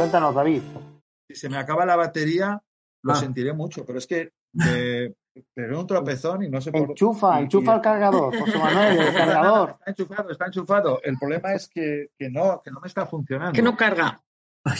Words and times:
Cuéntanos, 0.00 0.34
David. 0.34 0.62
Si 1.28 1.34
se 1.34 1.48
me 1.48 1.58
acaba 1.58 1.84
la 1.84 1.94
batería, 1.96 2.60
lo 3.02 3.12
Ah. 3.12 3.16
sentiré 3.16 3.52
mucho, 3.52 3.84
pero 3.84 3.98
es 3.98 4.06
que 4.06 4.32
eh, 4.66 5.12
pegué 5.54 5.76
un 5.76 5.86
tropezón 5.86 6.42
y 6.42 6.48
no 6.48 6.60
sé 6.60 6.72
por 6.72 6.88
Enchufa, 6.90 7.38
y- 7.40 7.44
enchufa 7.44 7.72
y- 7.72 7.76
el 7.76 7.80
cargador, 7.82 8.38
José 8.38 8.58
Manuel, 8.58 8.98
el 8.98 9.14
cargador. 9.14 9.70
Está 9.78 9.90
enchufado, 9.90 10.30
está 10.30 10.46
enchufado. 10.46 11.00
El 11.02 11.18
problema 11.18 11.52
es 11.52 11.68
que, 11.68 12.08
que 12.18 12.30
no, 12.30 12.60
que 12.64 12.70
no 12.70 12.80
me 12.80 12.88
está 12.88 13.06
funcionando. 13.06 13.52
Que 13.52 13.62
no 13.62 13.76
carga. 13.76 14.20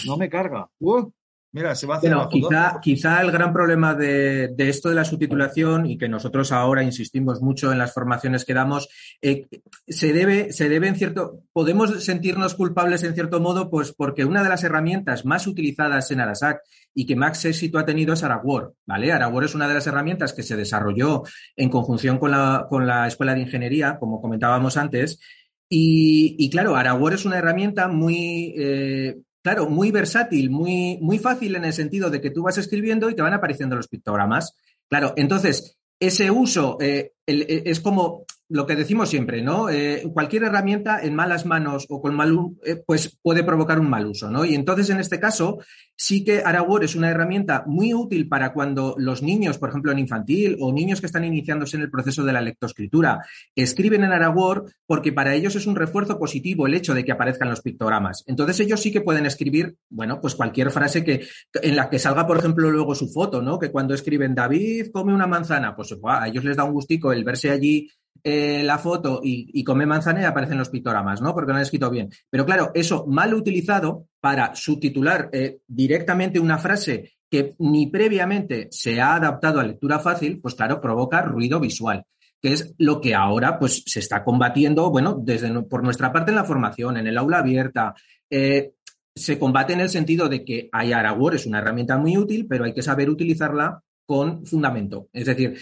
No 0.07 0.17
me 0.17 0.29
carga. 0.29 0.69
Uh, 0.81 1.11
mira, 1.53 1.75
se 1.75 1.87
va 1.87 1.95
a 1.95 1.99
hacer 1.99 2.15
Bueno, 2.15 2.29
quizá, 2.29 2.79
quizá 2.81 3.21
el 3.23 3.31
gran 3.31 3.53
problema 3.53 3.95
de, 3.95 4.49
de 4.49 4.69
esto 4.69 4.89
de 4.89 4.95
la 4.95 5.05
subtitulación 5.05 5.87
y 5.87 5.99
que 5.99 6.09
nosotros 6.09 6.53
ahora 6.53 6.83
insistimos 6.83 7.41
mucho 7.41 7.73
en 7.73 7.79
las 7.79 7.93
formaciones 7.93 8.45
que 8.45 8.55
damos, 8.55 8.89
eh, 9.23 9.47
se 9.87 10.13
debe, 10.13 10.53
se 10.53 10.69
debe 10.69 10.89
en 10.89 10.97
cierto, 10.97 11.41
podemos 11.53 12.05
sentirnos 12.05 12.55
culpables 12.55 13.03
en 13.03 13.15
cierto 13.15 13.41
modo, 13.41 13.71
pues 13.71 13.93
porque 13.93 14.25
una 14.25 14.43
de 14.43 14.49
las 14.49 14.65
herramientas 14.65 15.25
más 15.25 15.47
utilizadas 15.47 16.11
en 16.11 16.21
Arasac 16.21 16.61
y 16.95 17.07
que 17.07 17.17
más 17.17 17.45
éxito 17.45 17.79
ha 17.79 17.87
tenido 17.87 18.15
es 18.15 18.23
Aragwor, 18.23 18.75
¿vale? 18.87 19.13
Aragwor 19.13 19.45
es 19.45 19.55
una 19.55 19.69
de 19.69 19.75
las 19.75 19.87
herramientas 19.87 20.33
que 20.33 20.43
se 20.43 20.57
desarrolló 20.57 21.23
en 21.57 21.71
conjunción 21.71 22.19
con 22.19 22.33
la, 22.33 22.67
con 22.69 22.87
la 22.87 23.07
Escuela 23.07 23.35
de 23.35 23.41
Ingeniería, 23.41 23.99
como 23.99 24.21
comentábamos 24.21 24.77
antes, 24.77 25.21
y, 25.69 26.35
y 26.39 26.51
claro, 26.51 26.75
Aragwor 26.75 27.15
es 27.15 27.25
una 27.25 27.39
herramienta 27.39 27.87
muy, 27.87 28.55
eh, 28.59 29.19
claro, 29.43 29.69
muy 29.69 29.91
versátil, 29.91 30.51
muy, 30.51 30.99
muy 31.01 31.19
fácil 31.19 31.57
en 31.57 31.65
el 31.65 31.73
sentido 31.73 32.11
de 32.11 32.21
que 32.21 32.31
tú 32.31 32.43
vas 32.43 32.59
escribiendo 32.59 33.11
y 33.11 33.15
te 33.15 33.23
van 33.23 33.35
apareciendo 33.35 33.77
los 33.77 33.89
pictogramas. 33.89 34.55
Claro, 34.89 35.15
entonces, 35.17 35.79
ese 36.01 36.31
uso 36.31 36.79
eh, 36.81 37.13
eh, 37.27 37.63
es 37.67 37.81
como 37.81 38.25
lo 38.51 38.67
que 38.67 38.75
decimos 38.75 39.09
siempre, 39.09 39.43
¿no? 39.43 39.71
Eh, 39.71 40.03
cualquier 40.13 40.43
herramienta 40.43 41.01
en 41.01 41.15
malas 41.15 41.47
manos 41.47 41.87
o 41.89 42.03
con 42.03 42.17
mal, 42.17 42.37
eh, 42.65 42.83
pues 42.85 43.17
puede 43.23 43.45
provocar 43.45 43.79
un 43.79 43.89
mal 43.89 44.07
uso, 44.07 44.29
¿no? 44.29 44.45
Y 44.45 44.57
entonces, 44.57 44.91
en 44.91 44.99
este 44.99 45.21
caso, 45.21 45.59
sí 45.95 46.25
que 46.25 46.43
Aragwor 46.45 46.83
es 46.83 46.97
una 46.97 47.11
herramienta 47.11 47.63
muy 47.67 47.95
útil 47.95 48.29
para 48.29 48.53
cuando 48.53 48.97
los 48.99 49.23
niños, 49.23 49.57
por 49.59 49.69
ejemplo, 49.69 49.93
en 49.93 50.01
infantil 50.01 50.57
o 50.61 50.73
niños 50.73 51.01
que 51.01 51.07
están 51.07 51.25
iniciándose 51.25 51.77
en 51.77 51.85
el 51.85 51.91
proceso 51.91 52.25
de 52.25 52.33
la 52.33 52.41
lectoescritura, 52.41 53.25
escriben 53.55 54.03
en 54.03 54.11
Aragwor 54.11 54.65
porque 54.85 55.13
para 55.13 55.33
ellos 55.35 55.55
es 55.55 55.69
un 55.69 55.77
refuerzo 55.77 56.19
positivo 56.19 56.67
el 56.67 56.75
hecho 56.75 56.93
de 56.93 57.05
que 57.05 57.13
aparezcan 57.13 57.51
los 57.51 57.61
pictogramas. 57.61 58.25
Entonces 58.27 58.59
ellos 58.59 58.81
sí 58.81 58.91
que 58.91 59.01
pueden 59.01 59.27
escribir, 59.27 59.77
bueno, 59.89 60.21
pues 60.21 60.35
cualquier 60.35 60.73
frase 60.73 61.05
que 61.05 61.25
en 61.63 61.77
la 61.77 61.89
que 61.89 62.01
salga, 62.01 62.27
por 62.27 62.39
ejemplo, 62.39 62.69
luego 62.69 62.97
su 62.97 63.09
foto, 63.09 63.43
¿no? 63.43 63.61
Que 63.61 63.71
cuando 63.71 63.95
escriben 63.95 64.35
David 64.35 64.89
come 64.93 65.15
una 65.15 65.29
manzana, 65.29 65.77
pues 65.77 65.95
a 66.03 66.27
ellos 66.27 66.45
les 66.45 66.57
da 66.57 66.65
un 66.65 66.73
gustico 66.73 67.13
el 67.13 67.23
verse 67.23 67.51
allí 67.51 67.89
eh, 68.23 68.63
la 68.63 68.79
foto 68.79 69.21
y, 69.23 69.63
come 69.65 69.87
manzana 69.87 70.23
y 70.23 70.25
aparecen 70.25 70.59
los 70.59 70.69
pictogramas, 70.69 71.21
¿no? 71.21 71.35
Porque 71.35 71.53
lo 71.53 71.57
han 71.57 71.63
escrito 71.63 71.91
bien. 71.91 72.11
Pero 72.29 72.45
claro, 72.45 72.71
eso 72.75 73.07
mal 73.07 73.35
utilizado 73.35 74.07
para 74.21 74.55
subtitular 74.55 75.31
eh, 75.33 75.59
directamente 75.67 76.41
una 76.41 76.59
frase 76.59 77.13
que 77.31 77.55
ni 77.59 77.87
previamente 77.87 78.69
se 78.71 79.01
ha 79.01 79.15
adaptado 79.15 79.61
a 79.61 79.65
lectura 79.65 79.99
fácil, 79.99 80.41
pues 80.41 80.55
claro, 80.55 80.81
provoca 80.81 81.23
ruido 81.23 81.61
visual 81.61 82.05
que 82.43 82.55
es 82.55 82.75
lo 82.79 83.03
que 83.03 83.15
ahora 83.15 83.59
pues 83.59 83.83
se 83.85 84.01
está 84.01 84.25
combatiendo, 84.25 84.91
bueno, 84.91 85.15
desde 85.15 85.51
por 85.65 85.83
nuestra 85.83 86.11
parte 86.11 86.31
en 86.31 86.37
la 86.37 86.45
formación, 86.45 86.97
en 86.97 87.07
el 87.07 87.19
aula 87.19 87.41
abierta. 87.41 87.95
eh, 88.31 88.73
se 89.15 89.39
combate 89.39 89.73
en 89.73 89.81
el 89.81 89.91
sentido 89.91 90.29
de 90.29 90.45
que 90.45 90.69
hay 90.73 90.93
Aragwor 90.93 91.35
es 91.35 91.45
una 91.45 91.59
herramienta 91.59 91.99
muy 91.99 92.17
útil, 92.17 92.47
pero 92.49 92.65
hay 92.65 92.73
que 92.73 92.81
saber 92.81 93.11
utilizarla 93.11 93.83
con 94.07 94.47
fundamento. 94.47 95.09
Es 95.13 95.27
decir, 95.27 95.59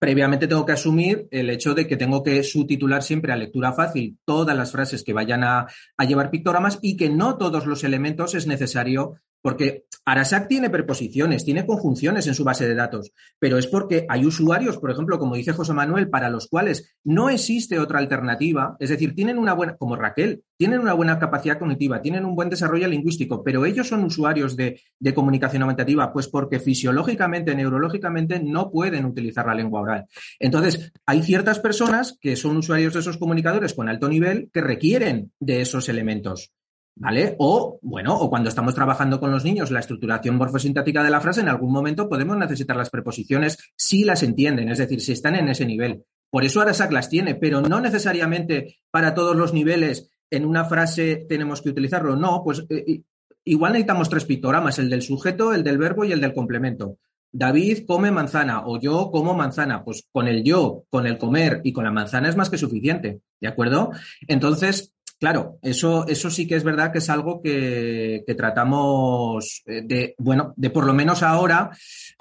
previamente 0.00 0.48
tengo 0.48 0.64
que 0.64 0.72
asumir 0.72 1.28
el 1.30 1.50
hecho 1.50 1.74
de 1.74 1.86
que 1.86 1.98
tengo 1.98 2.22
que 2.22 2.42
subtitular 2.42 3.02
siempre 3.02 3.34
a 3.34 3.36
lectura 3.36 3.74
fácil 3.74 4.18
todas 4.24 4.56
las 4.56 4.72
frases 4.72 5.04
que 5.04 5.12
vayan 5.12 5.44
a, 5.44 5.66
a 5.96 6.04
llevar 6.06 6.30
pictogramas 6.30 6.78
y 6.80 6.96
que 6.96 7.10
no 7.10 7.36
todos 7.36 7.66
los 7.66 7.84
elementos 7.84 8.34
es 8.34 8.46
necesario, 8.46 9.20
porque 9.42 9.84
Arasac 10.04 10.48
tiene 10.48 10.70
preposiciones, 10.70 11.44
tiene 11.44 11.66
conjunciones 11.66 12.26
en 12.26 12.34
su 12.34 12.44
base 12.44 12.66
de 12.66 12.74
datos, 12.74 13.12
pero 13.38 13.58
es 13.58 13.66
porque 13.66 14.06
hay 14.08 14.24
usuarios, 14.26 14.78
por 14.78 14.90
ejemplo, 14.90 15.18
como 15.18 15.36
dice 15.36 15.52
José 15.52 15.72
Manuel, 15.72 16.08
para 16.08 16.30
los 16.30 16.48
cuales 16.48 16.96
no 17.04 17.30
existe 17.30 17.78
otra 17.78 17.98
alternativa, 17.98 18.76
es 18.80 18.90
decir, 18.90 19.14
tienen 19.14 19.38
una 19.38 19.52
buena, 19.52 19.76
como 19.76 19.96
Raquel, 19.96 20.42
tienen 20.56 20.80
una 20.80 20.94
buena 20.94 21.18
capacidad 21.18 21.58
cognitiva, 21.58 22.02
tienen 22.02 22.24
un 22.24 22.34
buen 22.34 22.50
desarrollo 22.50 22.88
lingüístico, 22.88 23.42
pero 23.44 23.64
ellos 23.64 23.88
son 23.88 24.04
usuarios 24.04 24.56
de, 24.56 24.80
de 24.98 25.14
comunicación 25.14 25.62
aumentativa, 25.62 26.12
pues 26.12 26.28
porque 26.28 26.60
fisiológicamente, 26.60 27.54
neurológicamente 27.54 28.40
no 28.42 28.70
pueden 28.70 29.04
utilizar 29.04 29.46
la 29.46 29.54
lengua 29.54 29.80
oral. 29.80 30.06
Entonces, 30.38 30.92
hay 31.06 31.22
ciertas 31.22 31.60
personas 31.60 32.18
que 32.20 32.36
son 32.36 32.56
usuarios 32.56 32.94
de 32.94 33.00
esos 33.00 33.16
comunicadores 33.16 33.74
con 33.74 33.88
alto 33.88 34.08
nivel 34.08 34.50
que 34.52 34.60
requieren 34.60 35.32
de 35.38 35.60
esos 35.60 35.88
elementos. 35.88 36.52
¿Vale? 37.00 37.34
O, 37.38 37.78
bueno, 37.80 38.14
o 38.14 38.28
cuando 38.28 38.50
estamos 38.50 38.74
trabajando 38.74 39.18
con 39.18 39.30
los 39.30 39.42
niños 39.42 39.70
la 39.70 39.80
estructuración 39.80 40.36
morfosintática 40.36 41.02
de 41.02 41.08
la 41.08 41.22
frase, 41.22 41.40
en 41.40 41.48
algún 41.48 41.72
momento 41.72 42.10
podemos 42.10 42.36
necesitar 42.36 42.76
las 42.76 42.90
preposiciones 42.90 43.56
si 43.74 44.04
las 44.04 44.22
entienden, 44.22 44.68
es 44.68 44.76
decir, 44.76 45.00
si 45.00 45.12
están 45.12 45.34
en 45.34 45.48
ese 45.48 45.64
nivel. 45.64 46.04
Por 46.28 46.44
eso 46.44 46.60
Arasac 46.60 46.92
las 46.92 47.08
tiene, 47.08 47.36
pero 47.36 47.62
no 47.62 47.80
necesariamente 47.80 48.76
para 48.90 49.14
todos 49.14 49.34
los 49.34 49.54
niveles 49.54 50.10
en 50.28 50.44
una 50.44 50.66
frase 50.66 51.24
tenemos 51.26 51.62
que 51.62 51.70
utilizarlo. 51.70 52.16
No, 52.16 52.42
pues 52.44 52.66
eh, 52.68 53.00
igual 53.44 53.72
necesitamos 53.72 54.10
tres 54.10 54.26
pictogramas, 54.26 54.78
el 54.78 54.90
del 54.90 55.00
sujeto, 55.00 55.54
el 55.54 55.64
del 55.64 55.78
verbo 55.78 56.04
y 56.04 56.12
el 56.12 56.20
del 56.20 56.34
complemento. 56.34 56.98
David 57.32 57.86
come 57.86 58.10
manzana 58.10 58.66
o 58.66 58.78
yo 58.78 59.10
como 59.10 59.34
manzana. 59.34 59.84
Pues 59.84 60.06
con 60.12 60.28
el 60.28 60.42
yo, 60.44 60.84
con 60.90 61.06
el 61.06 61.16
comer 61.16 61.60
y 61.64 61.72
con 61.72 61.84
la 61.84 61.92
manzana 61.92 62.28
es 62.28 62.36
más 62.36 62.50
que 62.50 62.58
suficiente, 62.58 63.20
¿de 63.40 63.48
acuerdo? 63.48 63.90
Entonces, 64.26 64.92
Claro, 65.20 65.58
eso, 65.60 66.06
eso 66.08 66.30
sí 66.30 66.46
que 66.48 66.54
es 66.56 66.64
verdad 66.64 66.90
que 66.90 66.98
es 66.98 67.10
algo 67.10 67.42
que, 67.42 68.24
que 68.26 68.34
tratamos 68.34 69.62
eh, 69.66 69.82
de, 69.84 70.14
bueno, 70.18 70.54
de 70.56 70.70
por 70.70 70.86
lo 70.86 70.94
menos 70.94 71.22
ahora, 71.22 71.70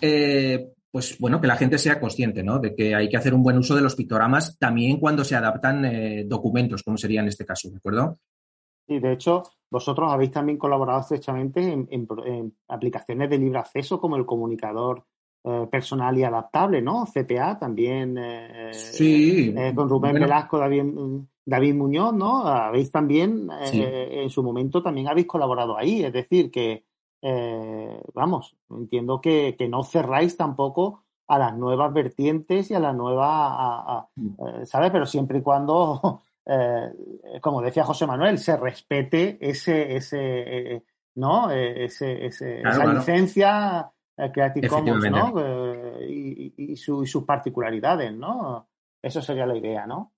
eh, 0.02 0.68
pues 0.92 1.18
bueno, 1.18 1.40
que 1.40 1.48
la 1.48 1.56
gente 1.56 1.78
sea 1.78 1.98
consciente, 2.00 2.44
¿no? 2.44 2.60
De 2.60 2.76
que 2.76 2.94
hay 2.94 3.08
que 3.08 3.16
hacer 3.16 3.34
un 3.34 3.42
buen 3.42 3.58
uso 3.58 3.74
de 3.74 3.82
los 3.82 3.96
pictogramas 3.96 4.58
también 4.60 5.00
cuando 5.00 5.24
se 5.24 5.36
adaptan 5.38 5.86
eh, 5.86 6.26
documentos, 6.28 6.84
como 6.84 6.98
sería 6.98 7.22
en 7.22 7.30
este 7.30 7.46
caso, 7.46 7.70
¿de 7.70 7.78
acuerdo? 7.78 8.20
Y 8.88 9.00
de 9.00 9.14
hecho, 9.14 9.44
vosotros 9.72 10.12
habéis 10.12 10.32
también 10.32 10.58
colaborado 10.58 11.00
estrechamente 11.00 11.62
en, 11.62 11.88
en 11.92 12.06
pro- 12.06 12.26
en 12.26 12.54
aplicaciones 12.68 13.30
de 13.30 13.38
libre 13.38 13.60
acceso 13.60 14.02
como 14.02 14.18
el 14.18 14.26
comunicador 14.26 15.06
eh, 15.46 15.68
personal 15.72 16.18
y 16.18 16.24
adaptable, 16.24 16.82
¿no? 16.82 17.06
CPA 17.06 17.58
también. 17.58 18.18
Sí. 18.74 19.54
con 19.74 19.88
Rubén 19.88 20.12
Bueno. 20.14 20.26
Velasco, 20.26 20.58
David, 20.58 20.84
David 21.50 21.76
Muñoz, 21.76 22.14
¿no? 22.14 22.46
Habéis 22.48 22.92
también, 22.92 23.50
eh, 23.82 24.22
en 24.24 24.30
su 24.30 24.44
momento 24.44 24.82
también 24.84 25.08
habéis 25.08 25.28
colaborado 25.28 25.78
ahí. 25.78 26.04
Es 26.04 26.14
decir, 26.14 26.52
que, 26.52 26.86
eh, 27.22 28.02
vamos, 28.14 28.56
entiendo 28.70 29.20
que, 29.20 29.56
que 29.58 29.68
no 29.68 29.84
cerráis 29.84 30.38
tampoco 30.38 31.04
a 31.28 31.38
las 31.38 31.56
nuevas 31.58 31.92
vertientes 31.94 32.72
y 32.72 32.74
a 32.76 32.80
la 32.80 32.94
nueva, 32.94 33.28
a- 33.48 33.98
a- 33.98 34.10
eh, 34.62 34.66
¿sabes? 34.66 34.92
Pero 34.92 35.06
siempre 35.06 35.40
y 35.40 35.42
cuando, 35.42 36.22
eh, 36.46 36.92
como 37.42 37.62
decía 37.62 37.84
José 37.84 38.08
Manuel, 38.08 38.38
se 38.38 38.56
respete 38.58 39.38
ese, 39.42 39.96
ese, 39.96 40.84
¿no? 41.16 41.52
Eh, 41.52 41.86
ese, 41.86 42.26
ese- 42.26 42.62
Claro, 42.62 42.76
esa 42.84 42.94
licencia 43.00 43.92
Creative 44.34 44.68
Commons, 44.84 45.04
¿no? 45.34 46.02
Y- 46.08 46.54
y 46.58 46.76
su- 46.76 47.04
y 47.04 47.08
sus 47.08 47.24
particularidades, 47.24 48.14
¿no? 48.14 48.68
Eso 49.02 49.22
sería 49.22 49.46
la 49.46 49.56
idea, 49.56 49.86
¿no? 49.88 50.12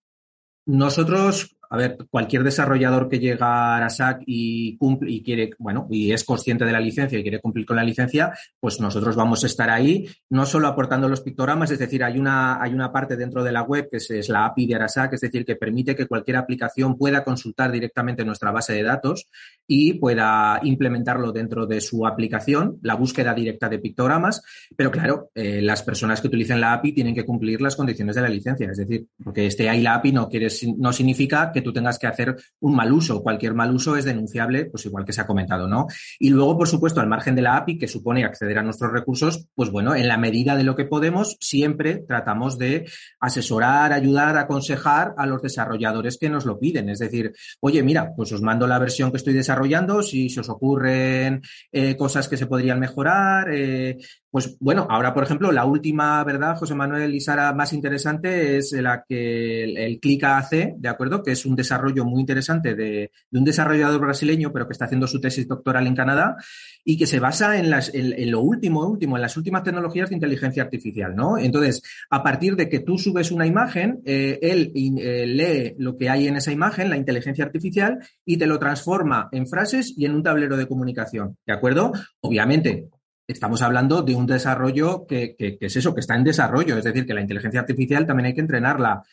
Nosotros, 0.66 1.56
a 1.71 1.77
ver, 1.77 1.97
cualquier 2.09 2.44
desarrollador 2.44 3.07
que 3.07 3.18
llega 3.18 3.47
a 3.47 3.77
Arasac 3.77 4.23
y 4.25 4.75
cumple 4.77 5.09
y 5.09 5.23
quiere, 5.23 5.51
bueno, 5.57 5.88
y 5.89 6.12
es 6.12 6.25
consciente 6.25 6.65
de 6.65 6.73
la 6.73 6.81
licencia 6.81 7.18
y 7.18 7.21
quiere 7.21 7.39
cumplir 7.39 7.65
con 7.65 7.77
la 7.77 7.83
licencia, 7.83 8.33
pues 8.59 8.81
nosotros 8.81 9.15
vamos 9.15 9.45
a 9.45 9.47
estar 9.47 9.69
ahí, 9.69 10.06
no 10.29 10.45
solo 10.45 10.68
aportando 10.68 11.07
los 11.07 11.21
pictogramas, 11.21 11.71
es 11.71 11.79
decir, 11.79 12.03
hay 12.03 12.19
una, 12.19 12.62
hay 12.62 12.73
una 12.73 12.91
parte 12.91 13.15
dentro 13.15 13.41
de 13.41 13.53
la 13.53 13.62
web 13.63 13.88
que 13.89 13.97
es, 13.97 14.27
la 14.27 14.47
API 14.47 14.68
de 14.68 14.75
Arasac, 14.75 15.13
es 15.13 15.21
decir, 15.21 15.45
que 15.45 15.56
permite 15.56 15.95
que 15.95 16.07
cualquier 16.07 16.35
aplicación 16.35 16.97
pueda 16.97 17.23
consultar 17.23 17.71
directamente 17.71 18.25
nuestra 18.25 18.51
base 18.51 18.74
de 18.74 18.83
datos 18.83 19.29
y 19.65 19.94
pueda 19.94 20.59
implementarlo 20.63 21.31
dentro 21.31 21.67
de 21.67 21.79
su 21.79 22.06
aplicación, 22.06 22.79
la 22.81 22.95
búsqueda 22.95 23.33
directa 23.33 23.69
de 23.69 23.79
pictogramas, 23.79 24.44
pero 24.75 24.91
claro, 24.91 25.29
eh, 25.35 25.62
las 25.62 25.83
personas 25.83 26.19
que 26.19 26.27
utilicen 26.27 26.59
la 26.59 26.74
API 26.74 26.91
tienen 26.91 27.15
que 27.15 27.25
cumplir 27.25 27.62
las 27.62 27.77
condiciones 27.77 28.17
de 28.17 28.21
la 28.24 28.27
licencia, 28.27 28.69
es 28.69 28.77
decir, 28.77 29.06
porque 29.24 29.45
esté 29.45 29.69
ahí 29.69 29.79
la 29.79 29.95
API 29.95 30.12
no 30.12 30.27
quiere, 30.27 30.50
no 30.77 30.91
significa 30.91 31.50
que 31.53 31.61
tú 31.62 31.74
tengas 31.74 31.98
que 31.98 32.08
hacer 32.08 32.36
un 32.60 32.75
mal 32.75 32.92
uso. 32.92 33.22
Cualquier 33.22 33.54
mal 33.54 33.74
uso 33.74 33.96
es 33.96 34.06
denunciable, 34.06 34.66
pues 34.66 34.86
igual 34.86 35.06
que 35.06 35.13
se 35.13 35.22
ha 35.22 35.28
comentado, 35.28 35.68
¿no? 35.68 35.88
Y 36.19 36.30
luego, 36.30 36.58
por 36.58 36.68
supuesto, 36.68 37.02
al 37.02 37.08
margen 37.08 37.36
de 37.36 37.42
la 37.42 37.58
API, 37.58 37.78
que 37.78 37.88
supone 37.88 38.24
acceder 38.24 38.58
a 38.58 38.63
nuestros 38.63 38.92
recursos, 38.92 39.48
pues 39.56 39.69
bueno, 39.69 39.96
en 39.96 40.08
la 40.08 40.18
medida 40.18 40.56
de 40.56 40.63
lo 40.63 40.75
que 40.75 40.86
podemos, 40.86 41.38
siempre 41.40 42.04
tratamos 42.08 42.58
de 42.58 42.88
asesorar, 43.19 43.94
ayudar, 43.94 44.38
aconsejar 44.38 45.13
a 45.18 45.25
los 45.25 45.42
desarrolladores 45.42 46.18
que 46.18 46.30
nos 46.30 46.46
lo 46.46 46.60
piden. 46.60 46.90
Es 46.90 47.00
decir, 47.00 47.34
oye, 47.60 47.84
mira, 47.84 48.13
pues 48.16 48.31
os 48.31 48.42
mando 48.42 48.68
la 48.68 48.80
versión 48.80 49.12
que 49.12 49.18
estoy 49.18 49.34
desarrollando, 49.34 50.02
si 50.04 50.30
se 50.30 50.42
os 50.42 50.50
ocurren 50.50 51.42
eh, 51.72 51.96
cosas 51.96 52.28
que 52.28 52.38
se 52.38 52.48
podrían 52.48 52.80
mejorar, 52.80 53.48
eh, 53.52 53.98
pues 54.31 54.57
bueno, 54.60 54.88
ahora 54.89 55.13
por 55.13 55.24
ejemplo, 55.24 55.51
la 55.51 55.66
última, 55.66 56.24
¿verdad, 56.24 56.56
José 56.57 56.74
Manuel 56.74 57.13
y 57.13 57.19
Sara, 57.19 57.54
más 57.54 57.74
interesante 57.74 58.57
es 58.57 58.72
la 58.72 59.04
que 59.07 59.63
el, 59.66 59.78
el 59.78 60.00
Clica 60.00 60.38
AC, 60.38 60.75
¿de 60.78 60.89
acuerdo? 60.89 61.22
Que 61.22 61.31
es 61.31 61.45
un 61.45 61.56
desarrollo 61.56 62.06
muy 62.06 62.22
interesante 62.22 62.74
de, 62.74 63.12
un 63.31 63.44
desarrollador 63.44 64.00
brasileño, 64.00 64.54
pero 64.54 64.68
que 64.68 64.74
está 64.74 64.86
haciendo 64.86 65.06
su 65.07 65.19
tesis 65.19 65.48
doctoral 65.48 65.86
en 65.86 65.95
Canadá 65.95 66.38
y 66.86 66.98
que 66.98 67.07
se 67.07 67.19
basa 67.19 67.57
en, 67.57 67.69
las, 67.69 67.92
lo 67.94 68.39
último, 68.39 68.88
último, 68.88 69.18
en 69.18 69.22
las 69.22 69.36
últimas 69.36 69.63
tecnologías 69.63 70.10
de 70.10 70.16
inteligencia 70.16 70.63
artificial, 70.63 71.16
¿no? 71.16 71.38
Entonces, 71.38 71.81
a 72.10 72.24
partir 72.24 72.56
de 72.56 72.69
que 72.69 72.80
tú 72.80 72.98
subes 72.98 73.31
una 73.31 73.45
imagen, 73.45 74.01
eh, 74.06 74.39
él 74.42 74.72
eh, 74.75 75.27
lee 75.27 75.75
lo 75.77 75.98
que 75.98 76.10
hay 76.10 76.27
en 76.27 76.38
esa 76.38 76.51
imagen, 76.51 76.89
la 76.89 76.98
inteligencia 76.98 77.44
artificial, 77.44 78.00
y 78.25 78.38
te 78.38 78.48
lo 78.48 78.60
transforma 78.60 79.30
en 79.31 79.48
frases 79.48 79.94
y 79.98 80.06
en 80.06 80.16
un 80.16 80.24
tablero 80.24 80.56
de 80.56 80.68
comunicación, 80.68 81.38
¿de 81.45 81.54
acuerdo? 81.54 81.92
Obviamente, 82.22 82.89
estamos 83.31 83.62
hablando 83.62 84.01
de 84.01 84.16
un 84.16 84.25
desarrollo 84.25 85.06
que, 85.07 85.36
es 85.38 85.75
eso, 85.75 85.94
que 85.94 86.01
está 86.01 86.16
en 86.16 86.24
desarrollo, 86.24 86.78
es 86.78 86.83
decir, 86.83 87.06
que 87.06 87.13
la 87.13 87.22
inteligencia 87.22 87.62
artificial 87.62 88.06
también 88.06 88.28
hay 88.28 88.33
que 88.33 88.42
entrenarla. 88.42 89.04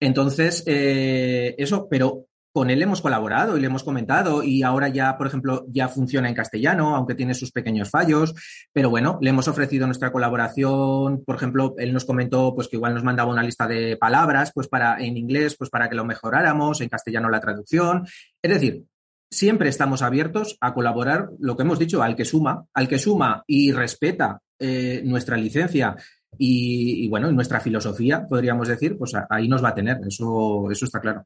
Entonces, 0.00 0.62
eh, 0.66 1.54
eso, 1.58 1.88
pero 1.90 2.26
con 2.52 2.70
él 2.70 2.82
hemos 2.82 3.00
colaborado 3.00 3.56
y 3.56 3.60
le 3.60 3.66
hemos 3.66 3.84
comentado 3.84 4.42
y 4.42 4.62
ahora 4.62 4.88
ya, 4.88 5.16
por 5.16 5.26
ejemplo, 5.26 5.64
ya 5.68 5.88
funciona 5.88 6.28
en 6.28 6.34
castellano, 6.34 6.96
aunque 6.96 7.14
tiene 7.14 7.34
sus 7.34 7.52
pequeños 7.52 7.90
fallos, 7.90 8.34
pero 8.72 8.90
bueno, 8.90 9.18
le 9.20 9.30
hemos 9.30 9.48
ofrecido 9.48 9.86
nuestra 9.86 10.10
colaboración, 10.10 11.22
por 11.24 11.36
ejemplo, 11.36 11.74
él 11.78 11.92
nos 11.92 12.04
comentó 12.04 12.54
pues 12.54 12.68
que 12.68 12.76
igual 12.76 12.94
nos 12.94 13.04
mandaba 13.04 13.30
una 13.30 13.42
lista 13.42 13.68
de 13.68 13.96
palabras 13.96 14.50
pues 14.52 14.66
para 14.66 14.98
en 14.98 15.16
inglés 15.16 15.56
pues 15.56 15.70
para 15.70 15.88
que 15.88 15.94
lo 15.94 16.04
mejoráramos, 16.04 16.80
en 16.80 16.88
castellano 16.88 17.28
la 17.28 17.40
traducción, 17.40 18.06
es 18.42 18.52
decir, 18.52 18.84
siempre 19.30 19.68
estamos 19.68 20.02
abiertos 20.02 20.56
a 20.60 20.74
colaborar, 20.74 21.30
lo 21.38 21.56
que 21.56 21.62
hemos 21.62 21.78
dicho, 21.78 22.02
al 22.02 22.16
que 22.16 22.24
suma, 22.24 22.64
al 22.74 22.88
que 22.88 22.98
suma 22.98 23.44
y 23.46 23.72
respeta 23.72 24.40
eh, 24.58 25.02
nuestra 25.04 25.36
licencia 25.36 25.96
y, 26.36 27.04
y, 27.04 27.08
bueno, 27.08 27.30
nuestra 27.32 27.60
filosofía, 27.60 28.26
podríamos 28.28 28.68
decir, 28.68 28.96
pues 28.98 29.12
ahí 29.30 29.48
nos 29.48 29.62
va 29.62 29.70
a 29.70 29.74
tener, 29.74 29.98
eso, 30.06 30.70
eso 30.70 30.84
está 30.84 31.00
claro. 31.00 31.24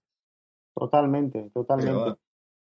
Totalmente, 0.75 1.51
totalmente. 1.53 2.15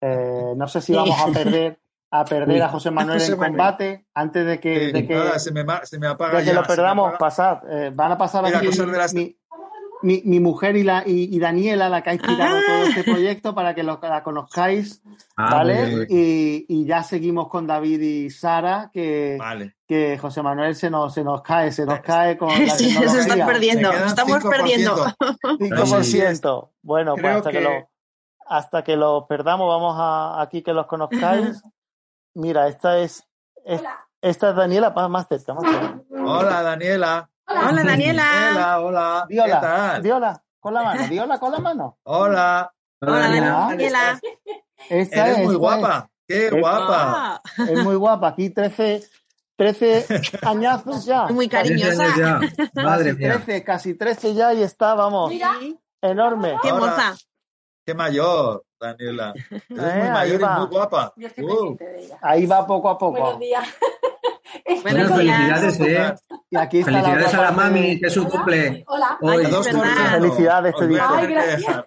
Eh, 0.01 0.53
no 0.55 0.67
sé 0.67 0.81
si 0.81 0.93
vamos 0.93 1.17
a 1.19 1.31
perder 1.31 1.79
a 2.11 2.25
perder 2.25 2.61
a 2.61 2.69
José 2.69 2.91
Manuel 2.91 3.19
en 3.19 3.35
combate 3.37 4.05
antes 4.13 4.45
de 4.45 4.59
que, 4.59 4.91
de 4.93 5.07
que, 5.07 5.15
nada, 5.15 5.39
se 5.39 5.51
me, 5.51 5.65
se 5.81 5.97
me 5.97 6.05
apaga 6.05 6.37
de 6.37 6.43
que 6.43 6.53
ya, 6.53 6.61
lo 6.61 6.67
perdamos. 6.67 7.13
Pasad, 7.17 7.57
eh, 7.67 7.91
van 7.91 8.11
a 8.11 8.17
pasar 8.19 8.43
Mira, 8.43 8.59
aquí 8.59 8.67
cosas 8.67 8.91
de 8.91 8.97
las- 8.97 9.13
mi, 9.15 9.35
mi, 10.03 10.21
mi 10.25 10.39
mujer 10.39 10.75
y, 10.75 10.83
la, 10.83 11.03
y, 11.05 11.35
y 11.35 11.39
Daniela, 11.39 11.89
la 11.89 12.03
que 12.03 12.11
ha 12.11 12.13
inspirado 12.13 12.57
Ah. 12.57 12.61
todo 12.67 12.83
este 12.89 13.03
proyecto, 13.03 13.55
para 13.55 13.73
que 13.73 13.81
lo, 13.83 13.99
la 14.01 14.21
conozcáis, 14.21 15.01
Ah, 15.35 15.55
¿vale? 15.55 15.73
bien, 15.85 15.95
bien. 15.95 16.07
Y, 16.09 16.65
y 16.67 16.85
ya 16.85 17.01
seguimos 17.03 17.47
con 17.47 17.65
David 17.65 17.99
y 18.01 18.29
Sara, 18.29 18.91
que, 18.93 19.37
Vale. 19.39 19.75
que 19.87 20.17
José 20.19 20.41
Manuel 20.43 20.75
se 20.75 20.89
nos, 20.89 21.13
se 21.13 21.23
nos 21.23 21.41
cae, 21.41 21.71
se 21.71 21.85
nos 21.85 22.01
cae 22.01 22.37
con 22.37 22.49
la 22.49 22.55
Sí, 22.77 22.91
se 22.91 23.19
están 23.19 23.45
perdiendo. 23.47 23.91
Estamos 23.91 24.43
5%. 24.43 24.49
perdiendo. 24.49 24.95
5%. 25.59 26.69
Bueno, 26.81 27.15
pues 27.15 27.35
hasta 27.37 27.51
que... 27.51 27.57
que- 27.57 27.63
lo, 27.63 27.89
hasta 28.45 28.83
que 28.83 28.97
lo 28.97 29.25
perdamos, 29.25 29.67
vamos 29.67 29.95
a 29.97 30.41
aquí 30.41 30.61
que 30.61 30.73
los 30.73 30.85
conozcáis. 30.85 31.61
Mira, 32.35 32.67
esta 32.67 32.99
es, 32.99 33.23
es- 33.65 33.81
esta 34.21 34.49
es 34.49 34.55
Daniela, 34.55 34.89
más, 34.91 35.09
más 35.09 35.27
cerca, 35.27 35.53
más 35.53 35.63
cerca. 35.63 36.01
Hola, 36.11 36.61
Daniela. 36.61 37.29
Hola, 37.53 37.83
Daniela. 37.83 38.23
Hola, 38.51 38.79
hola. 38.81 39.25
¿Qué 39.27 39.33
Viola, 39.35 39.61
tal? 39.61 40.01
Viola, 40.01 40.43
con 40.59 40.73
la 40.73 40.83
mano, 40.83 41.07
Viola 41.07 41.37
con 41.39 41.51
la 41.51 41.59
mano. 41.59 41.97
Hola. 42.03 42.73
Hola, 43.01 43.19
Daniela. 43.19 43.51
Daniela. 43.69 44.19
Esta 44.89 45.25
Eres 45.27 45.37
es, 45.39 45.45
muy 45.45 45.55
esta 45.55 45.57
guapa. 45.57 46.09
Qué 46.27 46.45
Es- 46.47 46.51
guapa. 46.51 46.95
Ah, 47.35 47.41
es, 47.69 47.83
muy 47.83 47.95
guapa. 47.95 48.29
Aquí 48.29 48.49
13, 48.49 49.03
13 49.55 50.05
añazos 50.43 51.05
ya. 51.05 51.25
muy 51.27 51.47
cariñosa. 51.47 52.15
ya. 52.17 52.39
Madre 52.81 53.11
Casi 53.11 53.17
mía. 53.19 53.33
13, 53.33 53.63
casi 53.63 53.93
13 53.95 54.33
ya 54.33 54.53
y 54.53 54.63
está, 54.63 54.93
vamos, 54.95 55.31
Sí, 55.31 55.41
enorme. 56.01 56.57
Qué 56.61 56.73
moza. 56.73 57.15
Qué 57.85 57.93
mayor, 57.93 58.63
Daniela. 58.87 59.33
Eres 59.49 59.69
muy 59.69 59.79
Eh, 59.79 59.91
ahí 59.91 60.09
mayor 60.11 60.41
y 60.41 60.59
muy 60.59 60.67
guapa. 60.67 61.13
Yo 61.15 61.27
estoy 61.27 61.43
Uh, 61.45 61.47
pendiente 61.47 61.85
de 61.85 62.05
ella. 62.05 62.17
Ahí 62.21 62.45
va 62.45 62.65
poco 62.67 62.89
a 62.89 62.97
Buenos 62.97 63.29
poco. 63.29 63.39
días. 63.39 63.67
Buenos 64.83 64.83
Bueno, 65.09 65.19
días. 65.19 65.59
felicidades, 65.61 65.79
eh. 65.79 66.15
Y 66.51 66.57
aquí 66.57 66.79
está 66.79 66.91
Felicidades 66.91 67.33
la 67.33 67.39
a 67.39 67.41
la 67.43 67.51
mami, 67.51 67.99
que 67.99 68.07
es 68.07 68.13
su 68.13 68.27
cumple. 68.27 68.83
Hola. 68.87 69.17
Hoy. 69.21 69.37
Ay, 69.39 69.45
a 69.45 69.49
dos 69.49 69.67
es. 69.67 69.75
Felicidades, 70.11 70.75
te 70.75 70.85
voy 70.85 70.95
a 70.95 70.99
digo. 70.99 71.15
Ay, 71.15 71.27
dejar. 71.57 71.85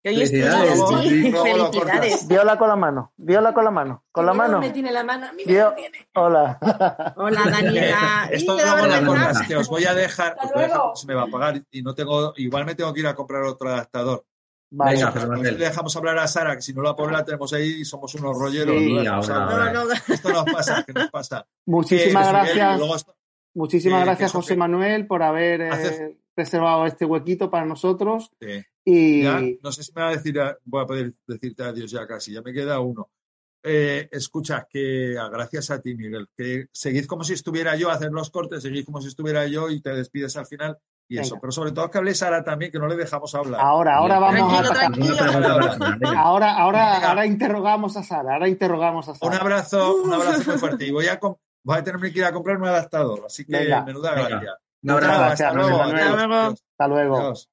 Que 0.00 0.10
hoy 0.10 0.22
es 0.22 0.30
tuya, 0.30 0.52
Felicidades. 0.52 2.20
sí. 2.20 2.26
Viola 2.28 2.56
con 2.56 2.68
la 2.68 2.76
mano, 2.76 3.12
Viola 3.16 3.52
con 3.52 3.64
la 3.64 3.70
mano, 3.72 4.04
con 4.12 4.26
la 4.26 4.32
mano. 4.32 4.52
dónde 4.54 4.70
tiene 4.70 4.92
la 4.92 5.02
mano. 5.02 5.26
Mira 5.36 5.50
Vio- 5.50 5.64
dónde 5.66 5.80
tiene. 5.90 6.08
Hola. 6.14 6.58
Hola, 7.16 7.40
Daniela. 7.50 8.28
Esto 8.30 8.56
da 8.56 8.86
luego 8.86 9.06
cortas, 9.06 9.42
que 9.48 9.56
os 9.56 9.68
voy 9.68 9.84
a 9.86 9.94
dejar, 9.94 10.36
os 10.42 10.52
voy 10.52 10.64
a 10.64 10.80
se 10.94 11.06
me 11.06 11.14
va 11.14 11.22
a 11.22 11.26
pagar 11.26 11.60
y 11.72 11.82
no 11.82 11.94
tengo, 11.94 12.32
igual 12.36 12.64
me 12.64 12.74
tengo 12.76 12.92
que 12.94 13.00
ir 13.00 13.06
a 13.08 13.14
comprar 13.16 13.42
otro 13.42 13.68
adaptador. 13.70 14.24
Vale. 14.70 14.92
Venga, 14.96 15.06
José 15.06 15.18
Entonces 15.24 15.28
Manuel. 15.44 15.58
le 15.58 15.64
dejamos 15.64 15.96
hablar 15.96 16.18
a 16.18 16.28
Sara, 16.28 16.54
que 16.56 16.62
si 16.62 16.74
no 16.74 16.82
la 16.82 16.94
pobre 16.94 17.12
la 17.12 17.24
tenemos 17.24 17.52
ahí 17.54 17.68
y 17.80 17.84
somos 17.84 18.14
unos 18.16 18.36
rolleros. 18.36 18.76
Sí, 18.76 18.92
¿no? 18.92 18.98
ahora, 19.00 19.18
O 19.18 19.22
sea, 19.22 19.36
ahora. 19.44 19.72
No, 19.72 19.84
no, 19.86 19.92
Esto 19.92 20.28
nos 20.30 20.44
pasa, 20.44 20.84
¿qué 20.86 20.92
nos 20.92 21.10
pasa? 21.10 21.46
Muchísimas 21.66 22.26
Que- 22.26 22.32
gracias. 22.32 22.78
luego 22.78 22.96
Muchísimas 23.54 24.00
que- 24.00 24.04
gracias, 24.04 24.30
que 24.32 24.36
José 24.38 24.54
que- 24.54 24.58
Manuel, 24.58 25.06
por 25.06 25.22
haber 25.22 25.60
eh, 25.62 25.68
Hace- 25.70 26.18
reservado 26.36 26.86
este 26.86 27.04
huequito 27.06 27.50
para 27.50 27.64
nosotros. 27.66 28.30
sí. 28.40 28.62
Y 28.90 29.22
Ya, 29.24 29.42
no 29.62 29.70
sé 29.70 29.82
si 29.82 29.92
me 29.94 30.00
va 30.00 30.08
a 30.08 30.12
decir, 30.12 30.38
voy 30.64 30.82
a 30.82 30.86
poder 30.86 31.12
decirte 31.26 31.62
adiós 31.62 31.90
ya 31.90 32.06
casi, 32.06 32.32
ya 32.32 32.40
me 32.40 32.54
queda 32.54 32.80
uno. 32.80 33.10
Eh, 33.62 34.08
escucha, 34.12 34.66
que 34.70 35.14
ah, 35.20 35.28
gracias 35.28 35.70
a 35.70 35.80
ti, 35.82 35.94
Miguel, 35.94 36.28
que 36.34 36.68
seguid 36.72 37.04
como 37.06 37.22
si 37.22 37.34
estuviera 37.34 37.76
yo, 37.76 37.90
hacer 37.90 38.10
los 38.12 38.30
cortes, 38.30 38.62
seguid 38.62 38.86
como 38.86 39.02
si 39.02 39.08
estuviera 39.08 39.46
yo 39.46 39.68
y 39.68 39.82
te 39.82 39.90
despides 39.90 40.36
al 40.38 40.46
final 40.46 40.78
y 41.08 41.14
Venga. 41.16 41.26
eso. 41.26 41.38
Pero 41.40 41.50
sobre 41.52 41.72
todo 41.72 41.90
que 41.90 41.98
hable 41.98 42.14
Sara 42.14 42.44
también, 42.44 42.70
que 42.70 42.78
no 42.78 42.86
le 42.86 42.96
dejamos 42.96 43.34
hablar. 43.34 43.60
ahora, 43.62 43.96
ahora 43.96 44.18
vamos 44.18 44.52
a 44.52 44.58
atacar. 44.60 44.76
tranquilo. 44.92 45.16
Ahora, 46.16 46.52
ahora, 46.56 46.92
Venga. 46.94 47.08
ahora 47.08 47.26
interrogamos 47.26 47.96
a 47.96 48.02
Sara, 48.02 48.34
ahora 48.34 48.48
interrogamos 48.48 49.08
a 49.08 49.12
Un 49.12 49.16
Sara. 49.18 49.36
abrazo, 49.38 49.96
un 50.04 50.12
abrazo 50.12 50.50
muy 50.50 50.58
fuerte. 50.58 50.86
Y 50.86 50.90
voy 50.90 51.06
a, 51.06 51.18
voy 51.20 51.76
a 51.78 51.82
tenerme 51.84 52.12
que 52.12 52.18
ir 52.18 52.24
a 52.24 52.32
comprar 52.32 52.56
un 52.58 52.66
adaptador, 52.66 53.22
así 53.26 53.44
que 53.44 53.52
Venga. 53.58 53.82
menuda 53.84 54.14
Venga. 54.14 54.28
gracia. 54.28 54.56
Un 54.82 54.90
abrazo. 54.90 55.22
Hasta 55.22 55.52
luego. 55.54 55.82
Hasta 55.82 55.96
luego. 55.96 56.34
adiós, 56.36 56.64
Hasta 56.72 56.88
luego. 56.88 57.16
adiós. 57.18 57.50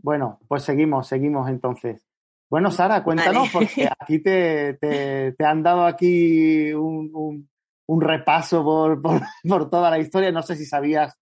Bueno, 0.00 0.38
pues 0.48 0.62
seguimos, 0.62 1.06
seguimos 1.08 1.48
entonces. 1.48 2.04
Bueno, 2.50 2.70
Sara, 2.70 3.04
cuéntanos, 3.04 3.52
Vale. 3.52 3.66
porque 3.66 3.90
aquí 4.00 4.20
te, 4.20 4.74
te, 4.80 5.32
te 5.32 5.44
han 5.44 5.62
dado 5.62 5.84
aquí 5.84 6.72
un, 6.72 7.10
un, 7.12 7.50
un 7.86 8.00
repaso 8.00 8.64
por, 8.64 9.02
por, 9.02 9.20
por 9.48 9.68
toda 9.68 9.90
la 9.90 9.98
historia. 9.98 10.32
No 10.32 10.42
sé 10.42 10.56
si 10.56 10.64
sabías 10.64 11.14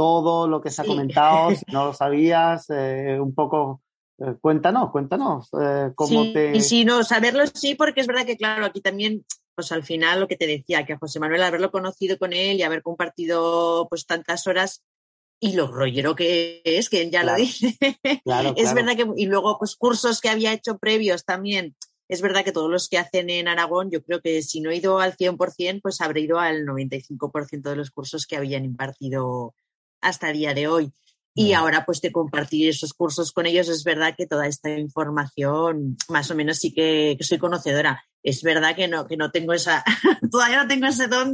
todo 0.00 0.48
lo 0.48 0.60
que 0.60 0.70
se 0.70 0.80
ha 0.82 0.84
Sí. 0.84 0.88
comentado, 0.88 1.50
si 1.54 1.64
no 1.72 1.86
lo 1.86 1.92
sabías, 1.92 2.66
eh, 2.70 3.18
un 3.20 3.34
poco. 3.34 3.82
eh, 4.18 4.34
cuéntanos, 4.40 4.90
cuéntanos 4.90 5.48
eh, 5.60 5.90
cómo 5.94 6.24
sí, 6.24 6.32
te. 6.32 6.56
Y 6.56 6.60
sí, 6.60 6.84
no, 6.84 7.02
saberlo 7.04 7.44
sí, 7.52 7.74
porque 7.74 8.00
es 8.00 8.06
verdad 8.06 8.24
que, 8.26 8.36
claro, 8.36 8.64
aquí 8.66 8.80
también, 8.80 9.24
pues 9.54 9.72
al 9.72 9.82
final 9.82 10.20
lo 10.20 10.28
que 10.28 10.36
te 10.36 10.46
decía, 10.46 10.84
que 10.86 10.94
a 10.94 10.98
José 10.98 11.20
Manuel 11.20 11.42
haberlo 11.42 11.70
conocido 11.70 12.18
con 12.18 12.32
él 12.32 12.56
y 12.58 12.62
haber 12.62 12.82
compartido 12.82 13.86
pues 13.88 14.06
tantas 14.06 14.46
horas 14.46 14.82
y 15.42 15.54
lo 15.54 15.68
rollero 15.68 16.14
que 16.14 16.60
es, 16.64 16.90
que 16.90 17.00
él 17.02 17.10
ya 17.10 17.22
Claro, 17.22 17.38
lo 17.38 17.44
dice. 17.44 17.76
Claro, 18.24 18.50
es 18.56 18.72
claro. 18.72 18.74
verdad 18.76 18.96
que, 18.96 19.22
y 19.22 19.26
luego 19.26 19.58
pues 19.58 19.74
cursos 19.76 20.20
que 20.20 20.28
había 20.28 20.52
hecho 20.52 20.76
previos 20.78 21.24
también. 21.24 21.74
Es 22.08 22.20
verdad 22.22 22.44
que 22.44 22.52
todos 22.52 22.68
los 22.70 22.88
que 22.88 22.98
hacen 22.98 23.30
en 23.30 23.48
Aragón, 23.48 23.88
yo 23.90 24.02
creo 24.02 24.20
que 24.20 24.42
si 24.42 24.60
no 24.60 24.70
he 24.70 24.76
ido 24.76 24.98
al 24.98 25.16
100%, 25.16 25.80
pues 25.80 26.00
habré 26.00 26.22
ido 26.22 26.38
al 26.40 26.66
95% 26.66 27.70
de 27.70 27.76
los 27.76 27.90
cursos 27.90 28.26
que 28.26 28.36
habían 28.36 28.64
impartido 28.64 29.54
hasta 30.00 30.30
el 30.30 30.38
día 30.38 30.54
de 30.54 30.68
hoy. 30.68 30.92
Y 31.32 31.52
ahora, 31.52 31.84
pues, 31.86 32.00
de 32.00 32.10
compartir 32.12 32.68
esos 32.68 32.92
cursos 32.92 33.30
con 33.32 33.46
ellos, 33.46 33.68
es 33.68 33.84
verdad 33.84 34.14
que 34.18 34.26
toda 34.26 34.46
esta 34.46 34.68
información, 34.76 35.96
más 36.08 36.30
o 36.30 36.34
menos 36.34 36.58
sí 36.58 36.74
que, 36.74 37.14
que 37.16 37.24
soy 37.24 37.38
conocedora. 37.38 38.02
Es 38.22 38.42
verdad 38.42 38.74
que 38.76 38.88
no, 38.88 39.06
que 39.06 39.16
no 39.16 39.30
tengo 39.30 39.52
esa, 39.54 39.82
todavía 40.30 40.62
no 40.62 40.68
tengo 40.68 40.86
ese 40.88 41.06
don 41.06 41.32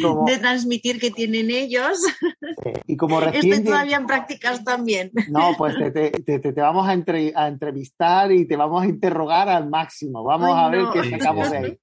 como, 0.00 0.26
de 0.26 0.38
transmitir 0.38 1.00
que 1.00 1.10
tienen 1.10 1.50
ellos. 1.50 1.98
y 2.86 2.96
como 2.96 3.20
Estoy 3.22 3.32
recién. 3.40 3.64
todavía 3.64 3.96
en 3.96 4.06
prácticas 4.06 4.62
también. 4.62 5.10
No, 5.30 5.54
pues 5.58 5.74
te, 5.76 5.90
te, 5.90 6.10
te, 6.10 6.38
te- 6.38 6.52
vamos 6.52 6.86
a, 6.86 6.92
entre- 6.92 7.32
a 7.34 7.48
entrevistar 7.48 8.30
y 8.30 8.46
te 8.46 8.56
vamos 8.56 8.82
a 8.82 8.86
interrogar 8.86 9.48
al 9.48 9.68
máximo. 9.68 10.22
Vamos 10.22 10.50
Ay, 10.54 10.64
a 10.64 10.68
ver 10.68 10.82
no. 10.82 10.92
qué 10.92 11.10
sacamos 11.18 11.50
de 11.50 11.56
ahí. 11.56 11.78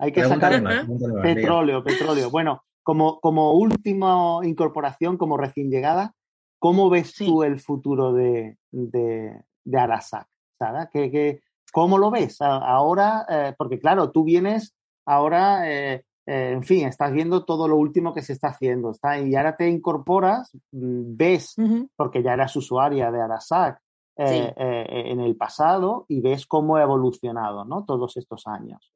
Hay 0.00 0.12
que 0.12 0.20
Pregúntale 0.20 0.56
sacar 0.60 0.86
más, 0.86 1.22
petróleo, 1.22 1.84
petróleo. 1.84 2.30
Bueno, 2.30 2.64
como, 2.88 3.20
como 3.20 3.52
última 3.52 4.40
incorporación, 4.44 5.18
como 5.18 5.36
recién 5.36 5.70
llegada, 5.70 6.14
¿cómo 6.58 6.88
ves 6.88 7.12
Sí. 7.14 7.26
tú 7.26 7.42
el 7.42 7.60
futuro 7.60 8.14
de, 8.14 8.56
de, 8.70 9.42
de 9.62 9.78
Arasac? 9.78 10.26
Sara? 10.58 10.88
¿Qué, 10.90 11.42
cómo 11.70 11.98
lo 11.98 12.10
ves 12.10 12.40
ahora? 12.40 13.26
Eh, 13.28 13.54
porque 13.58 13.78
claro, 13.78 14.10
tú 14.10 14.24
vienes 14.24 14.74
ahora, 15.04 15.70
eh, 15.70 16.06
eh, 16.24 16.52
en 16.54 16.62
fin, 16.62 16.86
estás 16.86 17.12
viendo 17.12 17.44
todo 17.44 17.68
lo 17.68 17.76
último 17.76 18.14
que 18.14 18.22
se 18.22 18.32
está 18.32 18.48
haciendo, 18.48 18.92
está, 18.92 19.20
y 19.20 19.36
ahora 19.36 19.54
te 19.54 19.68
incorporas, 19.68 20.50
mm, 20.72 21.14
ves, 21.14 21.56
porque 21.94 22.22
ya 22.22 22.32
eras 22.32 22.56
usuaria 22.56 23.10
de 23.10 23.20
Arasac 23.20 23.82
en 24.16 25.20
el 25.20 25.36
pasado 25.36 26.06
y 26.08 26.22
ves 26.22 26.46
cómo 26.46 26.76
ha 26.76 26.82
evolucionado, 26.82 27.66
¿no? 27.66 27.84
Todos 27.84 28.16
estos 28.16 28.46
años. 28.46 28.90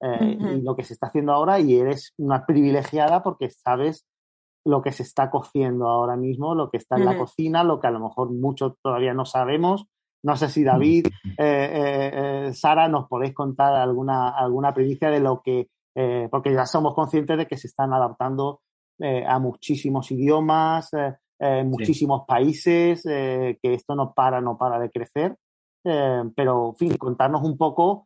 Y 0.00 0.60
lo 0.60 0.76
que 0.76 0.84
se 0.84 0.92
está 0.92 1.06
haciendo 1.06 1.32
ahora 1.32 1.58
y 1.58 1.74
eres 1.74 2.12
una 2.18 2.44
privilegiada 2.44 3.22
porque 3.22 3.50
sabes 3.50 4.06
lo 4.66 4.82
que 4.82 4.92
se 4.92 5.04
está 5.04 5.30
cociendo 5.30 5.88
ahora 5.88 6.16
mismo, 6.16 6.54
lo 6.54 6.70
que 6.70 6.76
está 6.78 6.96
en 6.96 7.04
la 7.04 7.16
cocina, 7.16 7.62
lo 7.62 7.80
que 7.80 7.86
a 7.86 7.92
lo 7.92 8.00
mejor 8.00 8.32
muchos 8.32 8.74
todavía 8.82 9.14
no 9.14 9.24
sabemos. 9.24 9.86
No 10.24 10.36
sé 10.36 10.48
si 10.48 10.64
David, 10.64 11.06
eh, 11.06 11.32
eh, 11.38 12.46
eh, 12.48 12.52
Sara, 12.52 12.88
nos 12.88 13.06
podéis 13.06 13.32
contar 13.32 13.74
alguna, 13.74 14.30
alguna 14.30 14.74
primicia 14.74 15.08
de 15.08 15.20
lo 15.20 15.40
que, 15.40 15.68
porque 16.30 16.52
ya 16.52 16.66
somos 16.66 16.94
conscientes 16.94 17.38
de 17.38 17.46
que 17.46 17.56
se 17.56 17.68
están 17.68 17.92
adaptando 17.92 18.60
a 19.00 19.38
muchísimos 19.38 20.10
idiomas, 20.10 20.90
muchísimos 21.64 22.24
países, 22.26 23.02
que 23.04 23.58
esto 23.62 23.94
no 23.94 24.12
para, 24.12 24.40
no 24.40 24.58
para 24.58 24.80
de 24.80 24.90
crecer. 24.90 25.36
pero, 25.82 26.70
en 26.70 26.76
fin, 26.76 26.96
contarnos 26.98 27.42
un 27.44 27.56
poco 27.56 28.05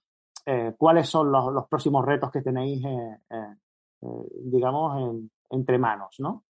cuáles 0.78 1.08
son 1.08 1.30
los, 1.30 1.52
los, 1.52 1.66
próximos 1.68 2.04
retos 2.04 2.30
que 2.30 2.42
tenéis, 2.42 2.82
digamos, 4.44 5.20
entre 5.50 5.78
manos, 5.78 6.16
¿no? 6.18 6.44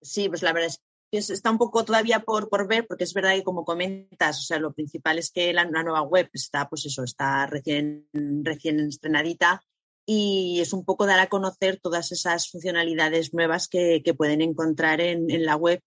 sí, 0.00 0.28
pues 0.28 0.42
la 0.42 0.52
verdad 0.52 0.68
es 0.68 0.78
que 1.10 1.18
está 1.32 1.50
un 1.50 1.58
poco 1.58 1.84
todavía 1.84 2.20
por, 2.20 2.48
por 2.48 2.66
ver, 2.66 2.86
porque 2.86 3.04
es 3.04 3.14
verdad 3.14 3.34
que 3.34 3.44
como 3.44 3.64
comentas, 3.64 4.38
o 4.38 4.42
sea, 4.42 4.58
lo 4.58 4.72
principal 4.72 5.18
es 5.18 5.30
que 5.30 5.52
la, 5.52 5.64
nueva 5.64 6.02
web 6.02 6.28
está, 6.32 6.68
pues 6.68 6.86
eso, 6.86 7.04
está 7.04 7.46
recién, 7.46 8.08
recién 8.12 8.80
estrenadita 8.80 9.62
y 10.06 10.60
es 10.60 10.72
un 10.72 10.84
poco 10.84 11.06
dar 11.06 11.20
a 11.20 11.28
conocer 11.28 11.80
todas 11.80 12.12
esas 12.12 12.50
funcionalidades 12.50 13.32
nuevas 13.32 13.68
que, 13.68 14.02
pueden 14.16 14.42
encontrar 14.42 15.00
en, 15.00 15.26
la 15.44 15.56
web 15.56 15.80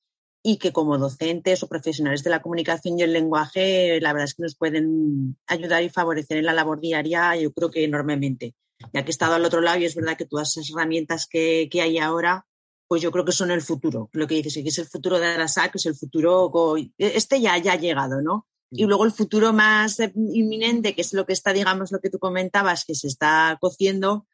y 0.48 0.58
que 0.60 0.72
como 0.72 0.98
docentes 0.98 1.62
o 1.62 1.68
profesionales 1.68 2.24
de 2.24 2.30
la 2.30 2.42
comunicación 2.42 2.98
y 2.98 3.04
el 3.04 3.12
lenguaje, 3.12 4.00
la 4.00 4.13
verdad 4.13 4.30
es 4.30 4.36
que 4.36 4.44
nos 4.44 4.56
pueden 4.56 5.38
ayudar 5.46 5.84
y 5.84 5.89
favorecer 5.89 6.38
en 6.38 6.46
la 6.46 6.54
labor 6.54 6.80
diaria, 6.80 7.36
yo 7.36 7.51
creo 7.51 7.70
que 7.70 7.84
enormemente. 7.84 8.56
Ya 8.94 9.04
que 9.04 9.10
he 9.10 9.12
estado 9.12 9.34
al 9.34 9.44
otro 9.44 9.60
lado 9.60 9.80
y 9.80 9.84
es 9.84 9.96
verdad 9.96 10.16
que 10.16 10.25
todas 10.25 10.51
esas 10.51 10.70
herramientas 10.70 11.27
que, 11.27 11.68
que 11.70 11.82
hay 11.82 11.98
ahora, 11.98 12.46
pues 12.88 13.01
yo 13.01 13.12
creo 13.12 13.25
que 13.25 13.34
son 13.34 13.51
el 13.51 13.62
futuro. 13.62 14.10
Lo 14.13 14.25
que 14.25 14.36
dices, 14.36 14.54
que 14.54 14.70
es 14.70 14.80
el 14.80 14.86
futuro 14.86 15.20
de 15.20 15.25
Arasac, 15.25 15.75
es 15.75 15.86
el 15.86 15.96
futuro, 15.96 16.50
este 16.98 17.42
ya, 17.42 17.58
ya 17.58 17.74
ha 17.74 17.77
llegado, 17.77 18.22
¿no? 18.22 18.48
Y 18.72 18.86
luego 18.86 19.04
el 19.04 19.12
futuro 19.12 19.51
más 19.51 20.00
inminente, 20.16 20.96
que 20.96 21.01
es 21.01 21.12
lo 21.12 21.25
que 21.25 21.34
está, 21.34 21.51
digamos, 21.51 21.92
lo 21.92 22.00
que 22.00 22.10
tú 22.10 22.20
comentabas, 22.20 22.86
que 22.86 22.96
se 22.96 23.08
está 23.08 23.58
cociendo, 23.60 24.27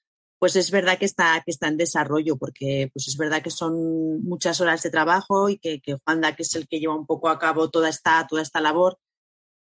pues 0.44 0.58
es 0.58 0.72
verdad 0.72 0.98
que 0.98 1.06
está, 1.06 1.42
que 1.46 1.52
está 1.52 1.70
en 1.70 1.78
desarrollo, 1.78 2.36
porque 2.36 2.90
pues 2.92 3.08
es 3.08 3.16
verdad 3.16 3.42
que 3.42 3.50
son 3.50 4.22
muchas 4.26 4.60
horas 4.60 4.84
de 4.84 4.90
trabajo 4.90 5.48
y 5.48 5.58
que, 5.58 5.80
que 5.80 5.96
Juanda, 6.04 6.36
que 6.36 6.44
es 6.44 6.54
el 6.56 6.68
que 6.68 6.82
lleva 6.82 6.98
un 6.98 7.06
poco 7.06 7.30
a 7.30 7.40
cabo 7.40 7.70
toda 7.70 7.88
esta, 7.88 8.28
toda 8.28 8.42
esta 8.42 8.60
labor, 8.60 9.00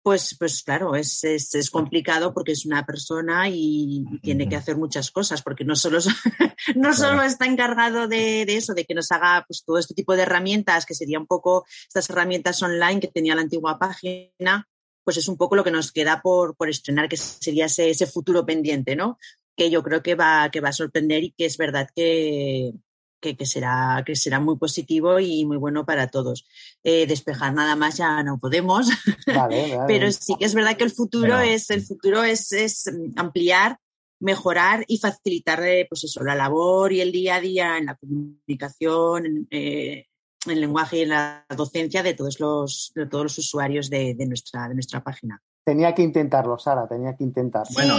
pues, 0.04 0.36
pues 0.38 0.62
claro, 0.62 0.94
es, 0.94 1.24
es, 1.24 1.72
complicado 1.72 2.36
porque 2.36 2.52
es 2.52 2.68
una 2.68 2.86
persona 2.86 3.50
y, 3.50 4.06
tiene 4.22 4.48
que 4.48 4.58
hacer 4.58 4.78
muchas 4.78 5.10
cosas, 5.10 5.42
porque 5.42 5.66
no 5.66 5.76
solo, 5.76 5.98
no 6.76 6.94
solo 6.94 7.24
está 7.24 7.48
encargado 7.48 8.08
de, 8.08 8.44
eso, 8.44 8.76
de 8.76 8.86
que 8.86 8.94
nos 8.94 9.12
haga 9.12 9.46
pues, 9.48 9.64
todo 9.66 9.80
este 9.80 9.96
tipo 9.96 10.16
de 10.16 10.22
herramientas, 10.22 10.86
que 10.86 10.94
sería 10.94 11.18
un 11.18 11.26
poco 11.26 11.66
estas 11.88 12.12
herramientas 12.12 12.62
online 12.62 13.00
que 13.00 13.08
tenía 13.08 13.34
la 13.34 13.42
antigua 13.42 13.80
página, 13.80 14.68
pues 15.04 15.18
es 15.18 15.28
un 15.28 15.38
poco 15.38 15.56
lo 15.56 15.64
que 15.64 15.72
nos 15.72 15.92
queda 15.92 16.22
por, 16.22 16.56
por 16.56 16.70
estrenar, 16.70 17.10
que 17.10 17.18
sería 17.18 17.66
ese, 17.66 17.90
ese 17.90 18.06
futuro 18.06 18.46
pendiente, 18.46 18.96
¿no? 18.96 19.18
Que 19.60 19.70
yo 19.70 19.84
creo 19.84 20.02
que 20.02 20.16
va, 20.16 20.50
que 20.52 20.62
va 20.62 20.70
a 20.70 20.74
sorprender 20.74 21.22
y 21.22 21.32
que 21.32 21.44
es 21.44 21.58
verdad 21.58 21.90
que, 21.94 22.72
que, 23.20 23.46
será, 23.46 24.02
que 24.06 24.16
será 24.16 24.40
muy 24.40 24.58
positivo 24.58 25.20
y 25.20 25.46
muy 25.46 25.58
bueno 25.58 25.86
para 25.86 26.08
todos. 26.08 26.46
Eh, 26.84 27.06
despejar 27.08 27.54
nada 27.54 27.76
más 27.76 27.98
ya 27.98 28.24
no 28.24 28.40
podemos, 28.40 28.88
pero 29.88 30.12
sí 30.14 30.36
que 30.40 30.46
es 30.46 30.54
verdad 30.54 30.78
que 30.78 30.86
el 30.86 30.92
futuro 30.92 31.40
es, 31.40 31.70
el 31.72 31.82
futuro 31.82 32.24
es, 32.24 32.54
es, 32.54 32.90
ampliar, 33.18 33.78
mejorar 34.22 34.86
y 34.88 34.98
facilitar 34.98 35.62
eh, 35.64 35.86
pues 35.90 36.06
eso, 36.06 36.24
la 36.24 36.36
labor 36.36 36.94
y 36.94 37.02
el 37.02 37.12
día 37.12 37.36
a 37.36 37.42
día 37.42 37.78
en 37.78 37.88
la 37.88 37.96
comunicación, 37.96 39.26
en, 39.26 39.48
eh, 39.52 40.06
el 40.48 40.62
lenguaje 40.62 41.00
y 41.00 41.02
en 41.02 41.10
la 41.10 41.46
docencia 41.56 42.02
de 42.02 42.14
todos 42.14 42.40
los, 42.40 42.94
de 42.96 43.06
todos 43.08 43.26
los 43.26 43.38
usuarios 43.38 43.90
de, 43.90 44.16
de, 44.16 44.26
nuestra, 44.26 44.70
de 44.70 44.74
nuestra 44.74 45.04
página. 45.04 45.42
Tenía 45.70 45.94
que 45.94 46.02
intentarlo, 46.02 46.58
Sara, 46.58 46.88
tenía 46.88 47.16
que 47.16 47.24
intentarlo. 47.24 47.70
Bueno, 47.76 47.98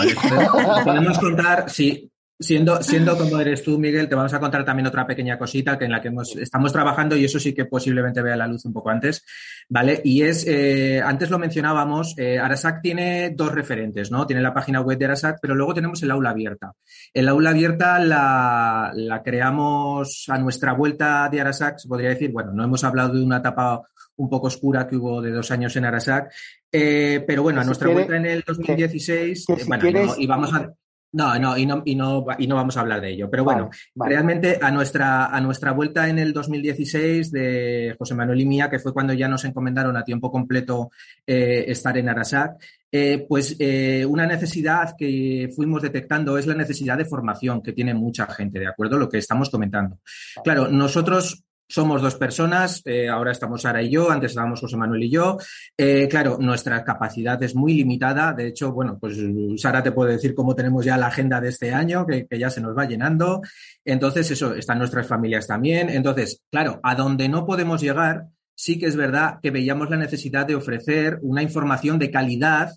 podemos 0.85 1.17
contar, 1.21 1.71
sí, 1.71 2.11
Siendo, 2.43 2.83
siendo 2.83 3.19
como 3.19 3.39
eres 3.39 3.62
tú, 3.62 3.79
Miguel, 3.79 4.09
te 4.09 4.15
vamos 4.15 4.33
a 4.33 4.41
contar 4.41 4.65
también 4.65 4.87
otra 4.87 5.07
pequeña 5.07 5.39
cosita 5.39 5.77
en 5.79 5.93
la 5.93 6.00
que 6.00 6.11
estamos 6.41 6.73
trabajando 6.73 7.15
y 7.15 7.27
eso 7.27 7.39
sí 7.39 7.53
que 7.53 7.67
posiblemente 7.67 8.23
vea 8.23 8.35
la 8.35 8.47
luz 8.47 8.65
un 8.65 8.73
poco 8.73 8.89
antes, 8.89 9.25
¿vale? 9.69 10.00
Y 10.03 10.23
es, 10.23 10.47
eh, 10.49 11.03
antes 11.05 11.29
lo 11.29 11.39
mencionábamos, 11.39 12.15
eh, 12.17 12.39
Arasac 12.39 12.81
tiene 12.81 13.31
dos 13.37 13.53
referentes, 13.53 14.11
¿no? 14.11 14.27
Tiene 14.27 14.41
la 14.41 14.55
página 14.55 14.81
web 14.81 14.97
de 14.97 15.05
Arasac, 15.05 15.39
pero 15.41 15.55
luego 15.55 15.75
tenemos 15.75 16.03
el 16.03 16.11
aula 16.11 16.31
abierta. 16.31 16.73
El 17.12 17.29
aula 17.29 17.50
abierta 17.50 17.99
la 18.00 19.21
creamos 19.23 20.25
a 20.29 20.39
nuestra 20.39 20.73
vuelta 20.73 21.29
de 21.31 21.43
Arasac, 21.43 21.79
se 21.79 21.89
podría 21.89 22.09
decir, 22.09 22.33
bueno, 22.33 22.53
no 22.53 22.65
hemos 22.65 22.83
hablado 22.85 23.12
de 23.12 23.23
una 23.23 23.37
etapa 23.37 23.83
un 24.21 24.29
poco 24.29 24.49
oscura 24.49 24.87
que 24.87 24.97
hubo 24.97 25.21
de 25.23 25.31
dos 25.31 25.50
años 25.50 25.75
en 25.77 25.85
Arasac, 25.87 26.33
eh, 26.73 27.25
pero 27.27 27.43
bueno, 27.43 27.61
a 27.61 27.65
nuestra 27.65 27.89
vuelta 27.89 28.17
en 28.17 28.27
el 28.27 28.45
2016, 28.47 29.47
bueno, 29.67 30.15
y 30.17 30.27
vamos 30.27 30.53
a 30.53 30.73
no, 31.12 31.37
no 31.41 31.59
y, 31.59 31.67
no, 31.67 31.83
y, 31.85 31.95
no, 31.97 32.25
y 32.39 32.47
no 32.47 32.55
vamos 32.55 32.77
a 32.77 32.81
hablar 32.81 33.00
de 33.00 33.11
ello. 33.11 33.29
Pero 33.31 33.43
bueno, 33.45 33.71
realmente 33.95 34.59
a 34.61 34.71
nuestra, 34.71 35.27
a 35.27 35.41
nuestra 35.41 35.73
vuelta 35.73 36.09
en 36.09 36.19
el 36.19 36.33
2016 36.33 37.33
de 37.33 37.97
José 37.99 38.15
Manuel 38.15 38.41
y 38.41 38.47
mía, 38.47 38.71
que 38.71 38.79
fue 38.79 38.93
cuando 38.93 39.12
ya 39.12 39.27
nos 39.29 39.45
encomendaron 39.45 39.97
a 39.97 40.05
tiempo 40.05 40.31
completo 40.31 40.91
eh, 41.27 41.65
estar 41.67 41.99
en 41.99 42.09
Arasac, 42.09 42.62
eh, 42.93 43.27
pues 43.29 43.57
eh, 43.59 44.05
una 44.07 44.27
necesidad 44.27 44.95
que 44.97 45.50
fuimos 45.55 45.83
detectando 45.83 46.39
es 46.39 46.47
la 46.47 46.55
necesidad 46.55 46.97
de 46.97 47.05
formación 47.05 47.62
que 47.62 47.73
tiene 47.73 47.95
mucha 47.95 48.27
gente, 48.27 48.61
¿de 48.61 48.69
acuerdo? 48.69 48.97
Lo 48.97 49.09
que 49.09 49.19
estamos 49.19 49.50
comentando. 49.50 49.99
Claro, 50.45 50.69
nosotros 50.69 51.45
somos 51.71 52.03
dos 52.03 52.17
personas, 52.17 52.83
eh, 52.85 53.09
ahora 53.09 53.31
estamos 53.31 53.62
Sara 53.62 53.81
y 53.81 53.91
yo, 53.91 54.11
antes 54.11 54.33
estábamos 54.33 54.61
José 54.61 54.77
Manuel 54.77 55.05
y 55.05 55.11
yo. 55.11 55.39
Eh, 55.77 56.09
claro, 56.09 56.37
nuestra 56.41 56.83
capacidad 56.83 57.41
es 57.43 57.55
muy 57.55 57.75
limitada. 57.75 58.33
De 58.33 58.49
hecho, 58.49 58.73
bueno, 58.73 58.99
pues 58.99 59.17
Sara 59.57 59.81
te 59.83 59.93
puede 59.93 60.15
decir 60.15 60.35
cómo 60.35 60.57
tenemos 60.57 60.85
ya 60.85 60.97
la 60.97 61.07
agenda 61.07 61.41
de 61.41 61.50
este 61.50 61.73
año, 61.73 62.05
que, 62.07 62.27
ya 62.37 62.50
se 62.50 62.61
nos 62.61 62.77
va 62.77 62.87
llenando. 62.87 63.41
Entonces, 63.85 64.29
eso, 64.33 64.53
están 64.55 64.79
nuestras 64.79 65.07
familias 65.07 65.47
también. 65.47 65.89
Entonces, 65.89 66.43
claro, 66.50 66.81
a 66.83 66.97
donde 66.97 67.29
no 67.29 67.47
podemos 67.47 67.81
llegar, 67.81 68.27
sí 68.57 68.77
que 68.77 68.87
es 68.87 68.97
verdad 68.97 69.39
que 69.41 69.53
veíamos 69.53 69.89
la 69.91 69.97
necesidad 69.97 70.47
de 70.47 70.57
ofrecer 70.57 71.21
una 71.23 71.43
información 71.43 72.00
de 72.00 72.11
calidad 72.11 72.73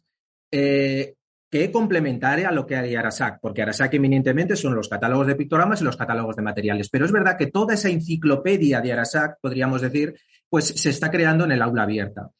eh, 0.52 1.16
que 1.54 1.72
complementare 1.72 2.48
a 2.48 2.52
lo 2.52 2.66
que 2.66 2.76
hay 2.76 2.96
Arasac, 2.96 3.38
porque 3.40 3.62
Arasac 3.62 3.94
eminentemente 3.94 4.56
son 4.56 4.74
los 4.74 4.90
catálogos 4.90 5.28
de 5.28 5.36
pictogramas 5.36 5.82
y 5.82 5.84
los 5.84 5.96
catálogos 5.96 6.36
de 6.36 6.42
materiales. 6.42 6.90
Pero 6.90 7.06
es 7.06 7.12
verdad 7.12 7.38
que 7.38 7.46
toda 7.46 7.76
esa 7.76 7.90
enciclopedia 7.90 8.82
de 8.82 8.92
Arasac, 8.92 9.38
podríamos 9.40 9.80
decir, 9.80 10.16
pues 10.50 10.66
se 10.66 10.90
está 10.90 11.12
creando 11.12 11.46
en 11.46 11.52
el 11.52 11.62
aula 11.62 11.84
abierta. 11.84 12.32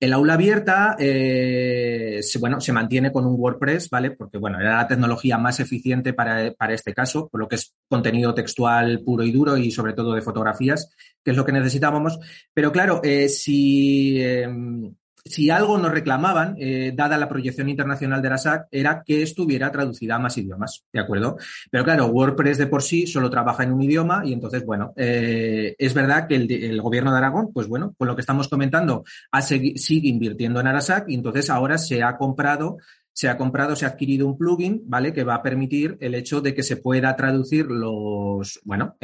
El 0.00 0.14
aula 0.14 0.32
abierta, 0.32 0.96
eh, 0.98 2.20
se, 2.22 2.38
bueno, 2.38 2.62
se 2.62 2.72
mantiene 2.72 3.12
con 3.12 3.26
un 3.26 3.38
WordPress, 3.38 3.90
¿vale? 3.90 4.12
Porque, 4.12 4.38
bueno, 4.38 4.58
era 4.58 4.78
la 4.78 4.88
tecnología 4.88 5.36
más 5.36 5.60
eficiente 5.60 6.14
para, 6.14 6.54
este 6.70 6.94
caso, 6.94 7.28
por 7.28 7.40
lo 7.40 7.48
que 7.48 7.56
es 7.56 7.74
contenido 7.86 8.32
textual 8.32 9.02
puro 9.04 9.22
y 9.22 9.32
duro 9.32 9.58
y 9.58 9.70
sobre 9.70 9.92
todo 9.92 10.14
de 10.14 10.22
fotografías, 10.22 10.96
que 11.22 11.32
es 11.32 11.36
lo 11.36 11.44
que 11.44 11.52
necesitábamos. 11.52 12.18
Pero 12.54 12.72
claro, 12.72 13.02
eh, 13.04 13.28
si 13.28 14.18
em, 14.18 14.94
si 15.24 15.50
algo 15.50 15.78
nos 15.78 15.92
reclamaban, 15.92 16.56
eh, 16.58 16.92
dada 16.94 17.16
la 17.16 17.28
proyección 17.28 17.68
internacional 17.68 18.20
de 18.20 18.28
la 18.28 18.66
era 18.70 19.02
que 19.04 19.22
estuviera 19.22 19.70
traducida 19.70 20.16
a 20.16 20.18
más 20.18 20.36
idiomas, 20.36 20.84
¿de 20.92 21.00
acuerdo? 21.00 21.36
Pero 21.70 21.84
claro, 21.84 22.06
WordPress 22.06 22.58
de 22.58 22.66
por 22.66 22.82
sí 22.82 23.06
solo 23.06 23.30
trabaja 23.30 23.62
en 23.62 23.72
un 23.72 23.82
idioma 23.82 24.22
y 24.24 24.32
entonces, 24.32 24.64
bueno, 24.64 24.92
eh, 24.96 25.74
es 25.78 25.94
verdad 25.94 26.26
que 26.26 26.34
el, 26.36 26.82
gobierno 26.82 27.12
de 27.12 27.18
Aragón, 27.18 27.52
pues 27.52 27.68
bueno, 27.68 27.94
con 27.96 28.08
lo 28.08 28.16
que 28.16 28.20
estamos 28.20 28.48
comentando, 28.48 29.04
ha 29.30 29.42
sigue 29.42 30.08
invirtiendo 30.08 30.60
en 30.60 30.66
Arasac 30.66 31.04
y 31.08 31.14
entonces 31.14 31.48
ahora 31.50 31.78
se 31.78 32.02
ha 32.02 32.16
comprado 32.16 32.78
se 33.14 33.28
ha 33.28 33.36
comprado, 33.36 33.76
se 33.76 33.84
ha 33.84 33.88
adquirido 33.88 34.26
un 34.26 34.38
plugin, 34.38 34.82
¿vale? 34.86 35.12
Que 35.12 35.24
va 35.24 35.34
a 35.34 35.42
permitir 35.42 35.98
el 36.00 36.14
hecho 36.14 36.40
de 36.40 36.54
que 36.54 36.62
se 36.62 36.76
pueda 36.76 37.14
traducir 37.14 37.66
los, 37.66 38.60
bueno, 38.64 38.96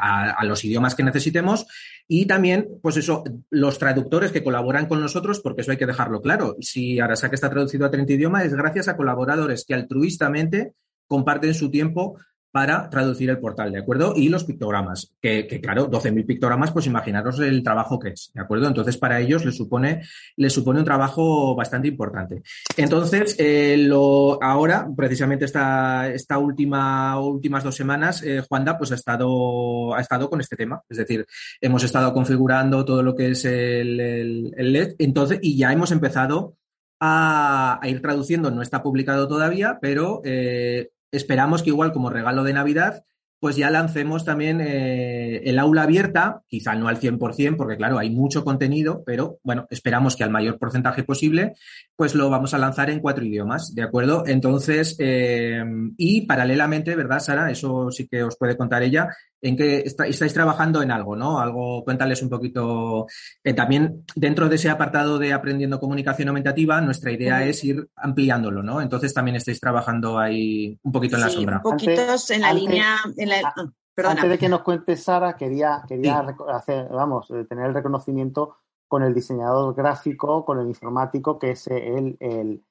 a, 0.00 0.44
los 0.44 0.64
idiomas 0.64 0.94
que 0.94 1.04
necesitemos 1.04 1.66
y 2.08 2.26
también, 2.26 2.68
pues 2.82 2.96
eso, 2.96 3.24
los 3.50 3.78
traductores 3.78 4.32
que 4.32 4.42
colaboran 4.42 4.86
con 4.86 5.00
nosotros, 5.00 5.40
porque 5.40 5.62
eso 5.62 5.70
hay 5.70 5.76
que 5.76 5.86
dejarlo 5.86 6.20
claro. 6.20 6.56
Si 6.60 6.98
Arasac 6.98 7.32
está 7.32 7.48
traducido 7.48 7.86
a 7.86 7.90
30 7.90 8.12
idiomas, 8.12 8.44
es 8.44 8.54
gracias 8.54 8.88
a 8.88 8.96
colaboradores 8.96 9.64
que 9.64 9.74
altruistamente 9.74 10.72
comparten 11.06 11.54
su 11.54 11.70
tiempo 11.70 12.18
para 12.54 12.88
traducir 12.88 13.28
el 13.30 13.40
portal, 13.40 13.72
¿de 13.72 13.80
acuerdo? 13.80 14.12
Y 14.14 14.28
los 14.28 14.44
pictogramas, 14.44 15.12
que, 15.20 15.48
claro, 15.60 15.90
12.000 15.90 16.24
pictogramas, 16.24 16.70
pues 16.70 16.86
imaginaros 16.86 17.40
el 17.40 17.64
trabajo 17.64 17.98
que 17.98 18.10
es, 18.10 18.30
¿de 18.32 18.42
acuerdo? 18.42 18.68
Entonces, 18.68 18.96
para 18.96 19.18
ellos 19.18 19.44
les 19.44 19.56
supone, 19.56 20.02
les 20.36 20.52
supone 20.52 20.78
un 20.78 20.84
trabajo 20.84 21.56
bastante 21.56 21.88
importante. 21.88 22.42
Entonces, 22.76 23.34
eh, 23.40 23.76
lo, 23.76 24.40
ahora, 24.40 24.86
precisamente 24.96 25.46
esta, 25.46 26.08
esta 26.08 26.38
última, 26.38 27.18
últimas 27.18 27.64
dos 27.64 27.74
semanas, 27.74 28.22
eh, 28.22 28.44
Juanda, 28.48 28.78
pues 28.78 28.92
ha 28.92 28.94
estado, 28.94 29.92
ha 29.92 30.00
estado 30.00 30.30
con 30.30 30.40
este 30.40 30.54
tema. 30.54 30.80
Es 30.88 30.98
decir, 30.98 31.26
hemos 31.60 31.82
estado 31.82 32.14
configurando 32.14 32.84
todo 32.84 33.02
lo 33.02 33.16
que 33.16 33.32
es 33.32 33.44
el, 33.46 34.52
LED, 34.56 34.94
entonces, 35.00 35.40
y 35.42 35.56
ya 35.56 35.72
hemos 35.72 35.90
empezado 35.90 36.54
a, 37.00 37.80
a, 37.82 37.88
ir 37.88 38.00
traduciendo. 38.00 38.52
No 38.52 38.62
está 38.62 38.80
publicado 38.80 39.26
todavía, 39.26 39.78
pero 39.82 40.20
eh, 40.24 40.90
esperamos 41.16 41.62
que 41.62 41.70
igual 41.70 41.92
como 41.92 42.10
regalo 42.10 42.44
de 42.44 42.52
Navidad, 42.52 43.04
pues 43.44 43.56
ya 43.56 43.68
lancemos 43.68 44.24
también 44.24 44.62
eh, 44.62 45.42
el 45.44 45.58
aula 45.58 45.82
abierta, 45.82 46.40
quizá 46.48 46.74
no 46.76 46.88
al 46.88 46.98
100%, 46.98 47.56
porque 47.58 47.76
claro, 47.76 47.98
hay 47.98 48.08
mucho 48.08 48.42
contenido, 48.42 49.02
pero 49.04 49.38
bueno, 49.42 49.66
esperamos 49.68 50.16
que 50.16 50.24
al 50.24 50.30
mayor 50.30 50.58
porcentaje 50.58 51.04
posible, 51.04 51.52
pues 51.94 52.14
lo 52.14 52.30
vamos 52.30 52.54
a 52.54 52.58
lanzar 52.58 52.88
en 52.88 53.00
cuatro 53.00 53.22
idiomas, 53.22 53.74
¿de 53.74 53.82
acuerdo? 53.82 54.24
Entonces, 54.26 54.96
eh, 54.98 55.62
y 55.98 56.22
paralelamente, 56.22 56.96
¿verdad, 56.96 57.18
Sara? 57.18 57.50
Eso 57.50 57.90
sí 57.90 58.08
que 58.08 58.22
os 58.22 58.38
puede 58.38 58.56
contar 58.56 58.82
ella, 58.82 59.08
en 59.44 59.56
que 59.56 59.78
está, 59.80 60.06
estáis 60.06 60.32
trabajando 60.32 60.80
en 60.82 60.90
algo, 60.90 61.14
¿no? 61.16 61.38
Algo, 61.38 61.84
cuéntales 61.84 62.22
un 62.22 62.30
poquito. 62.30 63.06
Eh, 63.42 63.52
también 63.52 64.04
dentro 64.16 64.48
de 64.48 64.56
ese 64.56 64.70
apartado 64.70 65.18
de 65.18 65.32
aprendiendo 65.32 65.78
comunicación 65.78 66.28
aumentativa, 66.28 66.80
nuestra 66.80 67.12
idea 67.12 67.44
es 67.44 67.62
ir 67.62 67.88
ampliándolo, 67.96 68.62
¿no? 68.62 68.80
Entonces 68.80 69.12
también 69.12 69.36
estáis 69.36 69.60
trabajando 69.60 70.18
ahí 70.18 70.78
un 70.82 70.92
poquito 70.92 71.16
en 71.16 71.22
la 71.22 71.28
Sí, 71.28 71.36
sombra. 71.36 71.56
un 71.62 71.62
poquitos 71.72 72.30
en 72.30 72.40
la 72.40 72.48
antes- 72.48 72.62
línea. 72.62 72.96
En 73.16 73.28
la, 73.28 73.36
ah, 73.44 73.64
perdona. 73.94 74.14
Antes 74.14 74.30
de 74.30 74.38
que 74.38 74.48
nos 74.48 74.62
cuente 74.62 74.96
Sara, 74.96 75.36
quería, 75.36 75.82
quería 75.86 76.24
Sí. 76.26 76.34
hacer, 76.50 76.88
vamos, 76.88 77.30
eh, 77.30 77.44
tener 77.48 77.66
el 77.66 77.74
reconocimiento 77.74 78.56
con 78.88 79.02
el 79.02 79.12
diseñador 79.14 79.74
gráfico, 79.74 80.44
con 80.44 80.58
el 80.60 80.68
informático, 80.68 81.38
que 81.38 81.50
es 81.50 81.66
el, 81.68 82.16
el, 82.20 82.62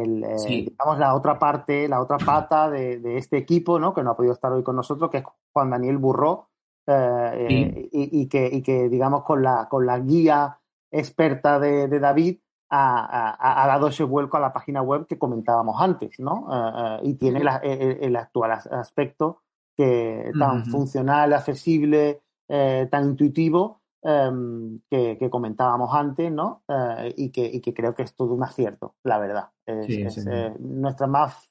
el, 0.00 0.24
eh, 0.24 0.38
Sí. 0.38 0.62
digamos, 0.70 0.98
la 0.98 1.14
otra 1.14 1.38
parte, 1.38 1.88
la 1.88 2.00
otra 2.00 2.18
pata 2.18 2.70
de, 2.70 2.98
de 3.00 3.18
este 3.18 3.36
equipo, 3.36 3.78
¿no? 3.78 3.92
Que 3.92 4.02
no 4.02 4.10
ha 4.12 4.16
podido 4.16 4.32
estar 4.34 4.52
hoy 4.52 4.62
con 4.62 4.76
nosotros, 4.76 5.10
que 5.10 5.18
es 5.18 5.24
Juan 5.52 5.70
Daniel 5.70 5.98
Burró, 5.98 6.48
eh, 6.86 7.46
Sí. 7.48 7.54
eh, 7.54 7.88
y, 7.92 8.20
y 8.22 8.26
que, 8.28 8.46
y 8.52 8.62
que, 8.62 8.88
digamos, 8.88 9.22
con 9.24 9.42
la, 9.42 9.68
con 9.68 9.84
la 9.86 9.98
guía 9.98 10.58
experta 10.90 11.58
de, 11.58 11.88
de 11.88 11.98
David, 12.00 12.38
ha, 12.70 13.34
ha- 13.38 13.62
ha 13.64 13.66
dado 13.66 13.88
ese 13.88 14.02
vuelco 14.04 14.38
a 14.38 14.40
la 14.40 14.52
página 14.52 14.80
web 14.80 15.06
que 15.06 15.18
comentábamos 15.18 15.78
antes, 15.80 16.18
¿no? 16.18 16.46
Eh, 16.50 17.00
y 17.02 17.14
tiene 17.14 17.44
la- 17.44 17.56
el, 17.58 17.98
el 18.00 18.16
actual 18.16 18.52
as- 18.52 18.66
aspecto 18.66 19.42
que 19.76 20.32
tan 20.38 20.64
funcional, 20.66 21.32
accesible, 21.34 22.22
tan 22.46 23.04
intuitivo 23.10 23.81
em, 24.02 24.80
que, 24.90 25.16
que 25.18 25.30
comentábamos 25.30 25.94
antes, 25.94 26.30
¿no? 26.30 26.62
Eh, 26.68 27.14
y, 27.16 27.30
que, 27.30 27.44
y 27.44 27.60
que 27.60 27.72
creo 27.72 27.94
que 27.94 28.02
es 28.02 28.14
todo 28.14 28.34
un 28.34 28.42
acierto, 28.42 28.94
la 29.04 29.18
verdad. 29.18 29.48
Es, 29.64 29.86
Sí, 29.86 30.02
es, 30.02 30.14
sí. 30.14 30.20
eh, 30.30 30.54
nuestra 30.58 31.06
más 31.06 31.50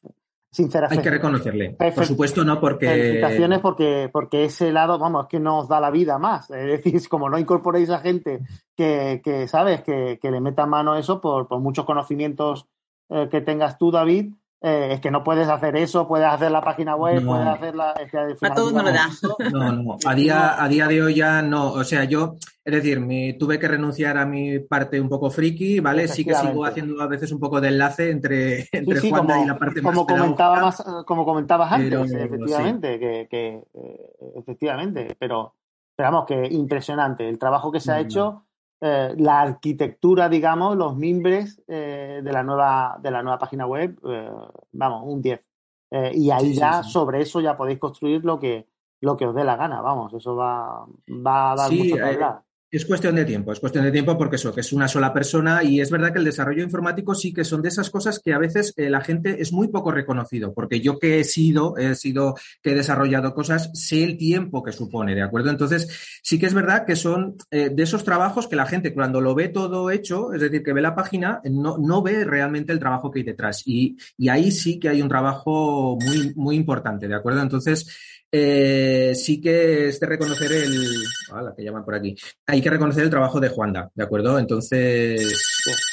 sincera 0.51 0.87
Hay 0.91 0.99
que 0.99 1.09
reconocerle. 1.09 1.77
Por 1.95 2.05
supuesto, 2.05 2.43
no, 2.43 2.59
porque. 2.59 2.87
Felicitaciones 2.87 3.59
porque, 3.59 4.09
porque 4.11 4.45
ese 4.45 4.71
lado, 4.71 4.99
vamos, 4.99 5.23
es 5.23 5.29
que 5.29 5.39
nos 5.39 5.67
da 5.67 5.79
la 5.79 5.91
vida 5.91 6.17
más. 6.17 6.49
Es 6.51 6.83
decir, 6.83 7.07
como 7.09 7.29
no 7.29 7.39
incorporéis 7.39 7.89
a 7.89 7.99
gente 7.99 8.41
que, 8.75 9.21
que 9.23 9.47
¿sabes? 9.47 9.81
Que, 9.81 10.19
que 10.21 10.31
le 10.31 10.41
meta 10.41 10.65
mano 10.65 10.93
a 10.93 10.99
eso 10.99 11.21
por, 11.21 11.47
por 11.47 11.59
muchos 11.59 11.85
conocimientos 11.85 12.67
eh, 13.09 13.27
que 13.29 13.41
tengas 13.41 13.77
tú, 13.77 13.91
David, 13.91 14.33
eh, 14.63 14.89
es 14.91 15.01
que 15.01 15.09
no 15.09 15.23
puedes 15.23 15.47
hacer 15.49 15.75
eso, 15.75 16.07
puedes 16.07 16.27
hacer 16.27 16.51
la 16.51 16.61
página 16.61 16.95
web, 16.95 17.21
No. 17.23 17.31
puedes 17.31 17.47
hacer 17.47 17.75
la... 17.75 17.91
es 17.93 18.11
que 18.11 18.49
todo 18.55 18.71
no 18.71 18.83
lo 18.83 18.91
da. 18.91 19.09
digamos, 19.39 19.51
No, 19.51 19.71
no. 19.71 19.97
A 20.05 20.13
día, 20.13 20.63
a 20.63 20.67
día 20.67 20.87
de 20.87 21.01
hoy 21.01 21.15
ya 21.15 21.41
no. 21.41 21.71
O 21.71 21.83
sea, 21.83 22.03
yo, 22.03 22.35
es 22.63 22.73
decir, 22.73 22.99
me, 22.99 23.33
tuve 23.33 23.57
que 23.57 23.67
renunciar 23.67 24.17
a 24.17 24.25
mi 24.25 24.59
parte 24.59 25.01
un 25.01 25.09
poco 25.09 25.31
friki, 25.31 25.79
¿vale? 25.79 26.07
Sí 26.07 26.23
que 26.23 26.35
sigo 26.35 26.63
haciendo 26.63 27.01
a 27.01 27.07
veces 27.07 27.31
un 27.31 27.39
poco 27.39 27.59
de 27.59 27.69
enlace 27.69 28.11
entre, 28.11 28.67
entre 28.71 28.95
Sí, 28.97 29.01
sí, 29.01 29.09
Juanda 29.09 29.33
como, 29.33 29.45
y 29.45 29.47
la 29.47 29.57
parte 29.57 29.81
como 29.81 30.03
más 30.05 30.15
comentaba 30.15 30.61
más, 30.61 30.83
como 31.07 31.25
comentabas 31.25 31.71
antes, 31.71 31.89
Pero, 31.89 32.03
efectivamente, 32.03 32.99
que, 32.99 33.27
que, 33.29 33.47
eh, 33.73 34.11
efectivamente, 34.35 35.15
pero, 35.19 35.55
pero 35.95 36.11
vamos, 36.11 36.25
que 36.27 36.47
impresionante 36.51 37.27
el 37.27 37.39
trabajo 37.39 37.71
que 37.71 37.79
se 37.79 37.91
ha 37.91 37.95
Mm. 37.97 38.05
hecho, 38.05 38.45
eh, 38.81 39.13
la 39.17 39.41
arquitectura, 39.41 40.27
digamos, 40.27 40.75
los 40.75 40.95
mimbres 40.97 41.61
eh, 41.67 42.21
de 42.23 42.31
la 42.31 42.43
nueva 42.43 42.97
de 43.01 43.11
la 43.11 43.21
nueva 43.21 43.37
página 43.37 43.65
web, 43.67 43.97
eh, 44.05 44.29
vamos, 44.71 45.03
un 45.05 45.21
10. 45.21 45.47
Eh, 45.91 46.11
y 46.15 46.31
ahí 46.31 46.53
Sí, 46.53 46.55
ya 46.55 46.81
sí. 46.83 46.89
sobre 46.91 47.21
eso 47.21 47.41
ya 47.41 47.55
podéis 47.55 47.79
construir 47.79 48.25
lo 48.25 48.39
que 48.39 48.67
lo 49.01 49.17
que 49.17 49.25
os 49.25 49.33
dé 49.35 49.43
la 49.43 49.55
gana, 49.55 49.81
vamos, 49.81 50.13
eso 50.13 50.35
va, 50.35 50.85
va 51.07 51.51
a 51.51 51.55
dar 51.55 51.71
mucho 51.71 51.95
que 51.95 52.01
hablar. 52.01 52.41
Es 52.71 52.85
cuestión 52.85 53.15
de 53.15 53.25
tiempo, 53.25 53.51
es 53.51 53.59
cuestión 53.59 53.83
de 53.83 53.91
tiempo 53.91 54.17
porque 54.17 54.37
eso, 54.37 54.55
que 54.55 54.61
es 54.61 54.71
una 54.71 54.87
sola 54.87 55.13
persona 55.13 55.61
y 55.61 55.81
es 55.81 55.91
verdad 55.91 56.13
que 56.13 56.19
el 56.19 56.23
desarrollo 56.23 56.63
informático 56.63 57.13
sí 57.13 57.33
que 57.33 57.43
son 57.43 57.61
de 57.61 57.67
esas 57.67 57.89
cosas 57.89 58.21
que 58.21 58.31
a 58.33 58.37
veces 58.37 58.73
eh, 58.77 58.89
la 58.89 59.01
gente 59.01 59.41
es 59.41 59.51
muy 59.51 59.67
poco 59.67 59.91
reconocido, 59.91 60.53
porque 60.53 60.79
yo 60.79 60.97
que 60.97 61.19
he 61.19 61.25
sido, 61.25 61.75
he 61.75 61.95
sido, 61.95 62.35
que 62.61 62.71
he 62.71 62.75
desarrollado 62.75 63.33
cosas, 63.33 63.71
sé 63.73 64.05
el 64.05 64.17
tiempo 64.17 64.63
que 64.63 64.71
supone, 64.71 65.15
¿de 65.15 65.21
acuerdo? 65.21 65.49
Entonces, 65.49 66.21
sí 66.23 66.39
que 66.39 66.45
es 66.45 66.53
verdad 66.53 66.85
que 66.85 66.95
son 66.95 67.35
eh, 67.51 67.71
de 67.73 67.83
esos 67.83 68.05
trabajos 68.05 68.47
que 68.47 68.55
la 68.55 68.65
gente 68.65 68.93
cuando 68.93 69.19
lo 69.19 69.35
ve 69.35 69.49
todo 69.49 69.91
hecho, 69.91 70.33
es 70.33 70.39
decir, 70.39 70.63
que 70.63 70.71
ve 70.71 70.81
la 70.81 70.95
página, 70.95 71.41
no, 71.43 71.77
no 71.77 72.01
ve 72.01 72.23
realmente 72.23 72.71
el 72.71 72.79
trabajo 72.79 73.11
que 73.11 73.19
hay 73.19 73.25
detrás 73.25 73.63
y, 73.65 73.97
y 74.17 74.29
ahí 74.29 74.49
sí 74.49 74.79
que 74.79 74.87
hay 74.87 75.01
un 75.01 75.09
trabajo 75.09 75.97
muy, 75.99 76.33
muy 76.35 76.55
importante, 76.55 77.09
¿de 77.09 77.15
acuerdo? 77.15 77.41
Entonces, 77.41 78.20
eh, 78.31 79.13
sí 79.15 79.41
que 79.41 79.87
es 79.89 79.99
de 79.99 80.07
reconocer 80.07 80.51
el... 80.51 81.03
Hola, 81.31 81.53
que 81.55 81.63
llaman 81.63 81.83
por 81.83 81.95
aquí 81.95 82.15
hay 82.47 82.61
que 82.61 82.69
reconocer 82.69 83.03
el 83.03 83.09
trabajo 83.09 83.39
de 83.39 83.49
Juanda, 83.49 83.89
¿de 83.93 84.03
acuerdo? 84.03 84.39
Entonces, 84.39 85.21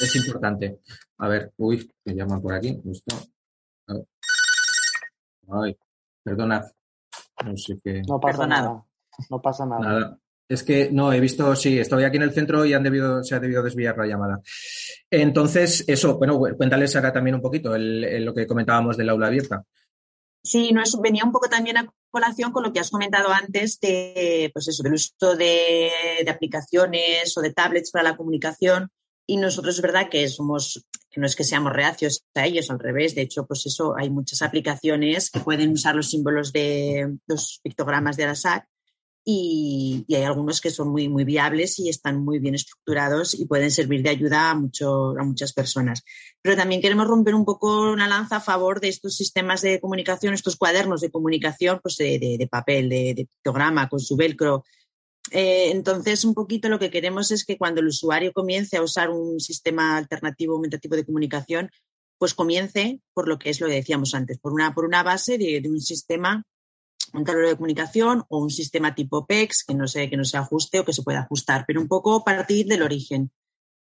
es 0.00 0.16
importante. 0.16 0.80
A 1.18 1.28
ver, 1.28 1.52
uy, 1.56 1.90
me 2.04 2.14
llaman 2.14 2.40
por 2.40 2.54
aquí. 2.54 2.78
Justo. 2.82 3.16
A 3.88 3.94
ver. 3.94 4.04
Ay, 5.50 5.76
perdonad. 6.22 6.62
No 7.44 7.56
sé 7.56 7.78
qué. 7.82 8.02
No 8.08 8.18
pasa 8.20 8.46
nada, 8.46 8.84
no 9.30 9.40
pasa 9.42 9.64
nada. 9.66 9.80
Nada. 9.80 10.18
Es 10.48 10.62
que 10.62 10.90
no, 10.90 11.12
he 11.12 11.20
visto, 11.20 11.54
sí, 11.54 11.78
estoy 11.78 12.04
aquí 12.04 12.16
en 12.16 12.22
el 12.22 12.32
centro 12.32 12.64
y 12.64 12.72
han 12.72 12.82
debido, 12.82 13.22
se 13.22 13.34
ha 13.34 13.40
debido 13.40 13.62
desviar 13.62 13.96
la 13.98 14.06
llamada. 14.06 14.40
Entonces, 15.10 15.84
eso, 15.86 16.16
bueno, 16.16 16.38
cuéntales 16.56 16.96
ahora 16.96 17.12
también 17.12 17.34
un 17.36 17.42
poquito 17.42 17.74
el- 17.74 18.02
el- 18.04 18.24
lo 18.24 18.32
que 18.34 18.46
comentábamos 18.46 18.96
del 18.96 19.10
aula 19.10 19.26
abierta. 19.26 19.62
Sí, 20.42 20.72
no 20.72 20.82
es, 20.82 20.96
venía 21.02 21.24
un 21.24 21.32
poco 21.32 21.48
también 21.50 21.76
a 21.76 21.92
colación 22.10 22.52
con 22.52 22.62
lo 22.62 22.72
que 22.72 22.80
has 22.80 22.90
comentado 22.90 23.30
antes 23.30 23.78
de, 23.80 24.50
pues 24.52 24.68
eso, 24.68 24.82
del 24.82 24.94
uso 24.94 25.36
de, 25.36 25.90
aplicaciones 26.28 27.36
o 27.36 27.40
de 27.40 27.52
tablets 27.52 27.90
para 27.90 28.10
la 28.10 28.16
comunicación. 28.16 28.90
Y 29.26 29.36
nosotros 29.36 29.76
es 29.76 29.82
verdad 29.82 30.08
que 30.08 30.26
somos, 30.28 30.84
que 31.10 31.20
no 31.20 31.26
es 31.26 31.36
que 31.36 31.44
seamos 31.44 31.72
reacios 31.72 32.24
a 32.34 32.46
ellos, 32.46 32.70
al 32.70 32.78
revés. 32.78 33.14
De 33.14 33.22
hecho, 33.22 33.46
pues 33.46 33.66
eso, 33.66 33.94
hay 33.96 34.08
muchas 34.08 34.40
aplicaciones 34.42 35.30
que 35.30 35.40
pueden 35.40 35.72
usar 35.72 35.94
los 35.94 36.10
símbolos 36.10 36.52
de 36.52 37.18
los 37.26 37.60
pictogramas 37.62 38.16
de 38.16 38.24
Arasac 38.24 38.66
y, 39.30 40.06
hay 40.08 40.22
algunos 40.22 40.62
que 40.62 40.70
son 40.70 40.88
muy, 40.88 41.06
muy 41.10 41.24
viables 41.24 41.78
y 41.78 41.90
están 41.90 42.24
muy 42.24 42.38
bien 42.38 42.54
estructurados 42.54 43.34
y 43.34 43.44
pueden 43.44 43.70
servir 43.70 44.02
de 44.02 44.08
ayuda 44.08 44.50
a, 44.50 44.54
mucho, 44.54 45.10
a 45.18 45.22
muchas 45.22 45.52
personas. 45.52 46.02
Pero 46.40 46.56
también 46.56 46.80
queremos 46.80 47.06
romper 47.06 47.34
un 47.34 47.44
poco 47.44 47.92
una 47.92 48.08
lanza 48.08 48.36
a 48.36 48.40
favor 48.40 48.80
de 48.80 48.88
estos 48.88 49.14
sistemas 49.14 49.60
de 49.60 49.80
comunicación, 49.80 50.32
estos 50.32 50.56
cuadernos 50.56 51.02
de 51.02 51.10
comunicación 51.10 51.78
pues 51.82 51.98
de, 51.98 52.18
de, 52.18 52.48
papel, 52.50 52.88
de, 52.88 53.12
de 53.14 53.26
pictograma, 53.26 53.90
con 53.90 54.00
su 54.00 54.16
velcro. 54.16 54.64
Eh, 55.30 55.72
entonces, 55.72 56.24
un 56.24 56.32
poquito 56.32 56.70
lo 56.70 56.78
que 56.78 56.90
queremos 56.90 57.30
es 57.30 57.44
que 57.44 57.58
cuando 57.58 57.82
el 57.82 57.88
usuario 57.88 58.32
comience 58.32 58.78
a 58.78 58.82
usar 58.82 59.10
un 59.10 59.40
sistema 59.40 59.98
alternativo 59.98 60.54
aumentativo 60.54 60.96
de 60.96 61.04
comunicación, 61.04 61.70
pues 62.16 62.32
comience 62.32 63.00
por 63.12 63.28
lo 63.28 63.38
que 63.38 63.50
es 63.50 63.60
lo 63.60 63.66
que 63.66 63.74
decíamos 63.74 64.14
antes, 64.14 64.38
por 64.38 64.54
una, 64.54 64.74
por 64.74 64.86
una 64.86 65.02
base 65.02 65.36
de 65.36 65.62
un 65.68 65.82
sistema 65.82 66.46
un 67.12 67.24
tablero 67.24 67.48
de 67.48 67.56
comunicación 67.56 68.24
o 68.28 68.38
un 68.38 68.50
sistema 68.50 68.94
tipo 68.94 69.26
PEX 69.26 69.64
que 69.64 69.74
no, 69.74 69.86
se, 69.86 70.08
que 70.10 70.16
no 70.16 70.24
se 70.24 70.36
ajuste 70.36 70.80
o 70.80 70.84
que 70.84 70.92
se 70.92 71.02
pueda 71.02 71.20
ajustar, 71.20 71.64
pero 71.66 71.80
un 71.80 71.88
poco 71.88 72.24
partir 72.24 72.66
del 72.66 72.82
origen 72.82 73.30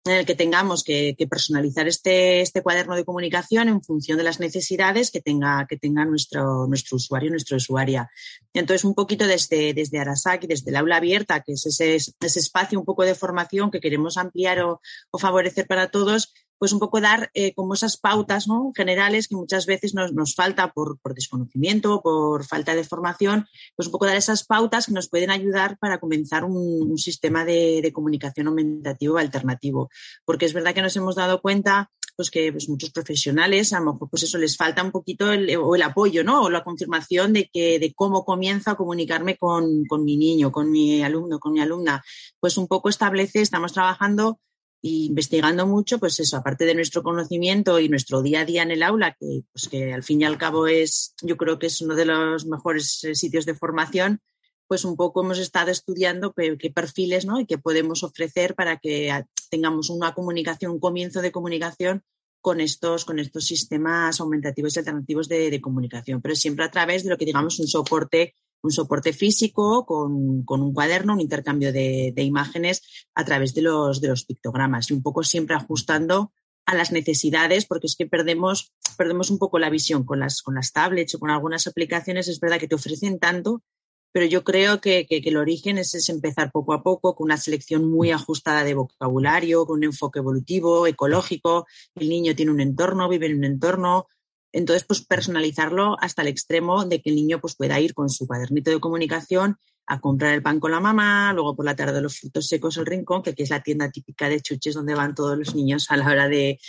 en 0.05 0.19
el 0.19 0.25
que 0.25 0.35
tengamos 0.35 0.83
que, 0.83 1.15
personalizar 1.29 1.87
este, 1.87 2.41
este, 2.41 2.61
cuaderno 2.61 2.95
de 2.95 3.05
comunicación 3.05 3.67
en 3.67 3.83
función 3.83 4.17
de 4.17 4.23
las 4.23 4.39
necesidades 4.39 5.11
que 5.11 5.21
tenga, 5.21 5.65
que 5.67 5.77
tenga 5.77 6.05
nuestro, 6.05 6.65
nuestro 6.67 6.95
usuario, 6.95 7.29
nuestra 7.29 7.57
usuaria. 7.57 8.09
Entonces, 8.53 8.85
un 8.85 8.95
poquito 8.95 9.27
desde, 9.27 9.73
desde 9.73 9.99
Arasaki, 9.99 10.47
desde 10.47 10.69
el 10.69 10.77
aula 10.77 10.97
abierta, 10.97 11.41
que 11.41 11.53
es 11.53 11.65
ese, 11.65 11.95
ese 11.95 12.39
espacio 12.39 12.79
un 12.79 12.85
poco 12.85 13.03
de 13.03 13.15
formación 13.15 13.71
que 13.71 13.81
queremos 13.81 14.17
ampliar 14.17 14.61
o, 14.61 14.81
o 15.11 15.17
favorecer 15.17 15.67
para 15.67 15.89
todos, 15.89 16.33
pues 16.59 16.73
un 16.73 16.79
poco 16.79 17.01
dar 17.01 17.29
eh, 17.33 17.53
como 17.53 17.73
esas 17.73 17.97
pautas 17.97 18.47
¿no? 18.47 18.71
generales 18.75 19.27
que 19.27 19.35
muchas 19.35 19.65
veces 19.65 19.93
nos, 19.93 20.13
nos 20.13 20.35
falta 20.35 20.71
por, 20.71 20.99
por, 20.99 21.13
desconocimiento, 21.13 22.01
por 22.01 22.45
falta 22.45 22.75
de 22.75 22.83
formación, 22.83 23.45
pues 23.75 23.87
un 23.87 23.91
poco 23.91 24.05
dar 24.05 24.17
esas 24.17 24.45
pautas 24.45 24.87
que 24.87 24.93
nos 24.93 25.09
pueden 25.09 25.31
ayudar 25.31 25.77
para 25.77 25.99
comenzar 25.99 26.43
un, 26.43 26.97
sistema 26.97 27.45
de, 27.45 27.79
de, 27.81 27.93
comunicación 27.93 28.47
aumentativo 28.47 29.17
alternativo. 29.17 29.89
Porque 30.25 30.45
es 30.45 30.53
verdad 30.53 30.73
que 30.73 30.81
nos 30.81 30.95
hemos 30.95 31.15
dado 31.15 31.41
cuenta 31.41 31.91
pues 32.17 32.31
que 32.31 32.51
pues, 32.51 32.67
muchos 32.67 32.89
profesionales, 32.89 33.71
a 33.71 33.79
lo 33.79 33.93
mejor 33.93 34.09
pues 34.09 34.23
eso 34.23 34.39
les 34.39 34.57
falta 34.57 34.83
un 34.83 34.91
poquito 34.91 35.31
el, 35.31 35.55
o 35.55 35.75
el 35.75 35.83
apoyo, 35.83 36.23
¿no? 36.23 36.41
O 36.41 36.49
la 36.49 36.63
confirmación 36.63 37.31
de 37.31 37.47
que 37.53 37.77
de 37.77 37.93
cómo 37.93 38.25
comienzo 38.25 38.71
a 38.71 38.75
comunicarme 38.75 39.37
con, 39.37 39.85
con 39.85 40.03
mi 40.03 40.17
niño, 40.17 40.51
con 40.51 40.71
mi 40.71 41.03
alumno, 41.03 41.39
con 41.39 41.53
mi 41.53 41.61
alumna. 41.61 42.03
Pues 42.39 42.57
un 42.57 42.67
poco 42.67 42.89
establece, 42.89 43.41
estamos 43.41 43.71
trabajando 43.71 44.39
e 44.83 44.89
investigando 45.09 45.65
mucho, 45.65 45.99
pues 45.99 46.19
eso, 46.19 46.37
aparte 46.37 46.65
de 46.65 46.75
nuestro 46.75 47.01
conocimiento 47.03 47.79
y 47.79 47.89
nuestro 47.89 48.21
día 48.21 48.41
a 48.41 48.45
día 48.45 48.63
en 48.63 48.71
el 48.71 48.83
aula, 48.83 49.15
que, 49.19 49.43
pues 49.51 49.67
que 49.69 49.93
al 49.93 50.03
fin 50.03 50.21
y 50.21 50.25
al 50.25 50.37
cabo 50.37 50.67
es, 50.67 51.13
yo 51.21 51.35
creo 51.37 51.57
que 51.57 51.67
es 51.67 51.81
uno 51.81 51.95
de 51.95 52.05
los 52.05 52.45
mejores 52.45 53.03
eh, 53.03 53.15
sitios 53.15 53.45
de 53.45 53.55
formación, 53.55 54.21
pues 54.67 54.85
un 54.85 54.95
poco 54.95 55.23
hemos 55.23 55.39
estado 55.39 55.71
estudiando 55.71 56.33
qué, 56.33 56.71
perfiles 56.71 57.25
¿no? 57.25 57.39
y 57.39 57.45
qué 57.45 57.57
podemos 57.57 58.03
ofrecer 58.03 58.53
para 58.53 58.77
que 58.77 59.23
tengamos 59.49 59.89
una 59.89 60.13
comunicación, 60.13 60.73
un 60.73 60.79
comienzo 60.79 61.21
de 61.21 61.31
comunicación 61.31 62.03
con 62.41 62.59
estos, 62.59 63.05
con 63.05 63.17
estos 63.19 63.45
sistemas 63.45 64.19
aumentativos 64.19 64.75
y 64.75 64.79
alternativos 64.79 65.27
de 65.27 65.59
comunicación, 65.61 66.21
pero 66.21 66.35
siempre 66.35 66.65
a 66.65 66.71
través 66.71 67.03
de 67.03 67.09
lo 67.09 67.17
que 67.17 67.25
digamos 67.25 67.59
un 67.59 67.67
soporte, 67.67 68.35
un 68.67 68.71
soporte 68.71 69.13
físico 69.13 69.86
con, 69.86 70.43
con 70.43 70.62
un 70.62 70.73
cuaderno, 70.73 71.13
un 71.13 71.21
intercambio 71.21 71.73
de, 71.73 72.13
imágenes 72.17 72.84
a 73.15 73.25
través 73.25 73.53
de 73.53 73.62
los, 73.62 74.01
de 74.01 74.10
los 74.10 74.25
pictogramas 74.25 74.89
y 74.89 74.93
un 74.93 75.01
poco 75.01 75.23
siempre 75.23 75.56
ajustando 75.56 76.32
a 76.65 76.75
las 76.75 76.91
necesidades, 76.91 77.65
porque 77.65 77.88
es 77.88 77.95
que 77.95 78.06
perdemos, 78.06 78.73
perdemos 78.97 79.32
un 79.32 79.39
poco 79.39 79.58
la 79.58 79.69
visión 79.69 80.03
con 80.03 80.19
las, 80.19 80.41
con 80.41 80.56
las 80.56 80.73
tablets 80.73 81.15
o 81.15 81.19
con 81.19 81.30
algunas 81.30 81.65
aplicaciones. 81.65 82.27
Es 82.27 82.39
verdad 82.39 82.60
que 82.60 82.67
te 82.67 82.75
ofrecen 82.75 83.19
tanto 83.19 83.63
pero 84.12 84.25
yo 84.25 84.43
creo 84.43 84.82
que, 84.82 85.06
que, 85.06 85.21
que 85.21 85.30
el 85.30 85.38
origen 85.38 85.77
es, 85.77 85.93
es, 85.93 86.10
empezar 86.10 86.51
poco 86.51 86.73
a 86.73 86.82
poco 86.82 87.13
con 87.13 87.25
una 87.25 87.38
selección 87.38 87.88
muy 87.88 88.10
ajustada 88.10 88.63
de 88.63 88.73
vocabulario, 88.73 89.67
con 89.67 89.77
un 89.77 89.84
enfoque 89.84 90.17
evolutivo, 90.17 90.88
ecológico. 90.88 91.67
El 91.93 92.10
niño 92.10 92.36
tiene 92.36 92.51
un 92.51 92.60
entorno, 92.60 93.10
vive 93.10 93.27
en 93.27 93.38
un 93.38 93.43
entorno. 93.43 94.08
Entonces, 94.51 94.86
pues 94.86 95.05
personalizarlo 95.05 95.97
hasta 95.99 96.21
el 96.21 96.29
extremo 96.29 96.86
de 96.86 97.01
que 97.01 97.10
el 97.10 97.15
niño 97.15 97.39
pues, 97.39 97.55
pueda 97.55 97.79
ir 97.79 97.93
con 97.93 98.10
su 98.10 98.27
cuadernito 98.27 98.71
de 98.71 98.79
comunicación 98.79 99.57
a 99.86 99.99
comprar 99.99 100.33
el 100.33 100.43
pan 100.43 100.60
con 100.60 100.71
la 100.71 100.79
mamá, 100.79 101.31
luego 101.33 101.55
por 101.55 101.65
la 101.65 101.75
tarde 101.75 102.01
los 102.01 102.19
frutos 102.19 102.47
secos 102.47 102.77
al 102.77 102.86
rincón, 102.86 103.23
que 103.23 103.31
aquí 103.31 103.43
es 103.43 103.49
la 103.49 103.63
tienda 103.63 103.89
típica 103.89 104.27
de 104.27 104.41
chuches 104.41 104.75
donde 104.75 104.95
van 104.95 105.15
todos 105.15 105.38
los 105.38 105.55
niños 105.55 105.89
a 105.89 105.97
la 105.97 106.07
hora 106.07 106.27
de, 106.27 106.60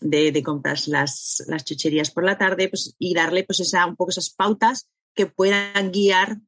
de, 0.00 0.42
comprar 0.42 0.78
las, 0.86 1.42
las, 1.46 1.64
chucherías 1.64 2.10
por 2.10 2.24
la 2.24 2.36
tarde, 2.36 2.68
pues, 2.68 2.94
y 2.98 3.14
darle 3.14 3.44
pues 3.44 3.60
esa, 3.60 3.86
un 3.86 3.96
poco 3.96 4.10
esas 4.10 4.30
pautas 4.30 4.88
que 5.14 5.26
puedan 5.26 5.90
guiar 5.92 6.38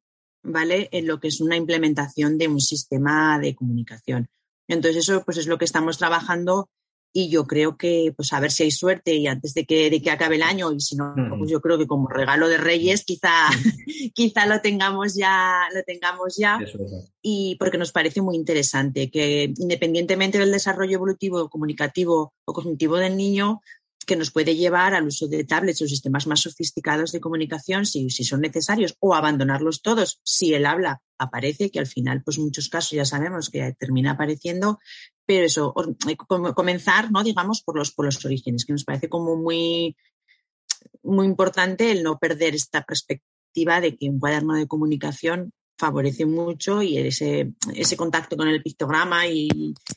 ¿vale? 0.43 0.88
En 0.93 1.07
lo 1.07 1.21
que 1.21 1.29
es 1.29 1.40
una 1.40 1.57
implementación 1.57 2.38
de 2.38 2.49
un 2.49 2.61
sistema 2.61 3.38
de 3.38 3.55
comunicación. 3.55 4.29
Entonces, 4.69 5.09
eso 5.09 5.25
pues 5.25 5.38
es 5.38 5.47
lo 5.47 5.59
que 5.59 5.64
estamos 5.64 5.99
trabajando 5.99 6.71
y 7.12 7.29
yo 7.29 7.46
creo 7.46 7.77
que, 7.77 8.12
pues 8.16 8.33
a 8.33 8.40
ver 8.40 8.53
si 8.53 8.64
hay 8.64 8.70
suerte 8.70 9.14
y 9.14 9.27
antes 9.27 9.55
de 9.55 9.64
que, 9.66 9.90
de 9.90 10.01
que 10.01 10.11
acabe 10.11 10.37
el 10.37 10.42
año 10.42 10.73
y 10.73 10.81
si 10.81 10.96
no, 10.96 11.12
pues 11.38 11.51
yo 11.51 11.61
creo 11.61 11.77
que 11.77 11.87
como 11.87 12.09
regalo 12.09 12.49
de 12.49 12.57
Reyes 12.57 13.05
quizá, 13.05 13.49
quizá 14.14 14.46
lo 14.46 14.61
tengamos 14.61 15.16
ya, 15.16 15.68
lo 15.75 15.83
tengamos 15.83 16.37
ya. 16.37 16.59
Y 17.20 17.57
porque 17.59 17.79
nos 17.79 17.92
parece 17.92 18.23
muy 18.23 18.37
interesante 18.37 19.11
que 19.11 19.53
independientemente 19.57 20.38
del 20.38 20.53
desarrollo 20.53 20.94
evolutivo, 20.94 21.49
comunicativo 21.49 22.33
o 22.44 22.53
cognitivo 22.53 22.96
del 22.96 23.16
niño, 23.16 23.61
que 24.07 24.17
nos 24.17 24.31
puede 24.31 24.57
llevar 24.57 24.95
al 24.95 25.07
uso 25.07 25.29
de 25.29 25.45
tablets 25.45 25.83
o 25.83 25.87
sistemas 25.87 26.27
más 26.27 26.41
sofisticados 26.41 27.13
de 27.13 27.21
comunicación 27.21 27.87
si, 27.87 28.09
son 28.11 28.41
necesarios 28.41 28.97
o 28.99 29.15
abandonarlos 29.15 29.83
todos 29.83 30.21
si 30.25 30.55
el 30.55 30.67
habla 30.67 31.03
aparece, 31.19 31.71
que 31.71 31.79
al 31.79 31.87
final, 31.87 32.23
pues 32.23 32.39
muchos 32.39 32.69
casos 32.69 32.93
ya 32.93 33.05
sabemos 33.05 33.51
que 33.51 33.75
termina 33.79 34.13
apareciendo, 34.13 34.79
pero 35.27 35.45
eso, 35.45 35.75
comenzar, 36.55 37.13
¿no? 37.13 37.23
digamos, 37.23 37.63
por 37.63 37.77
los, 37.77 37.93
por 37.93 38.07
los 38.07 38.25
orígenes, 38.25 38.65
que 38.65 38.73
nos 38.73 38.85
parece 38.85 39.09
como 39.09 39.37
muy, 39.37 39.97
muy 41.03 41.27
importante 41.27 41.93
el 41.93 42.03
no 42.03 42.19
perder 42.19 42.55
esta 42.55 42.83
perspectiva 42.85 43.81
de 43.81 43.97
que 43.97 44.09
un 44.09 44.19
cuaderno 44.19 44.55
de 44.55 44.67
comunicación 44.67 45.53
favorece 45.81 46.27
mucho 46.27 46.83
y 46.83 46.99
ese, 46.99 47.55
ese 47.75 47.97
contacto 47.97 48.37
con 48.37 48.49
el 48.49 48.62
pictograma 48.62 49.27
y, 49.27 49.49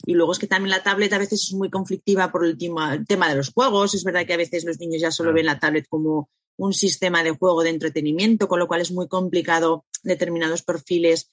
y, 0.05 0.13
luego 0.13 0.31
es 0.31 0.39
que 0.39 0.47
también 0.47 0.71
la 0.71 0.81
tablet 0.81 1.11
a 1.11 1.17
veces 1.17 1.43
es 1.43 1.53
muy 1.53 1.69
conflictiva 1.69 2.31
por 2.31 2.45
el 2.45 2.57
tema, 2.57 2.93
el 2.93 3.05
tema 3.05 3.27
de 3.27 3.35
los 3.35 3.51
juegos. 3.51 3.93
Es 3.93 4.05
verdad 4.05 4.25
que 4.25 4.33
a 4.33 4.37
veces 4.37 4.63
los 4.63 4.79
niños 4.79 5.01
ya 5.01 5.11
solo 5.11 5.33
ven 5.33 5.45
la 5.45 5.59
tablet 5.59 5.85
como 5.89 6.29
un 6.57 6.73
sistema 6.73 7.21
de 7.21 7.31
juego 7.31 7.63
de 7.63 7.71
entretenimiento, 7.71 8.47
con 8.47 8.59
lo 8.59 8.67
cual 8.67 8.79
es 8.79 8.91
muy 8.91 9.09
complicado 9.09 9.85
determinados 10.03 10.63
perfiles 10.63 11.29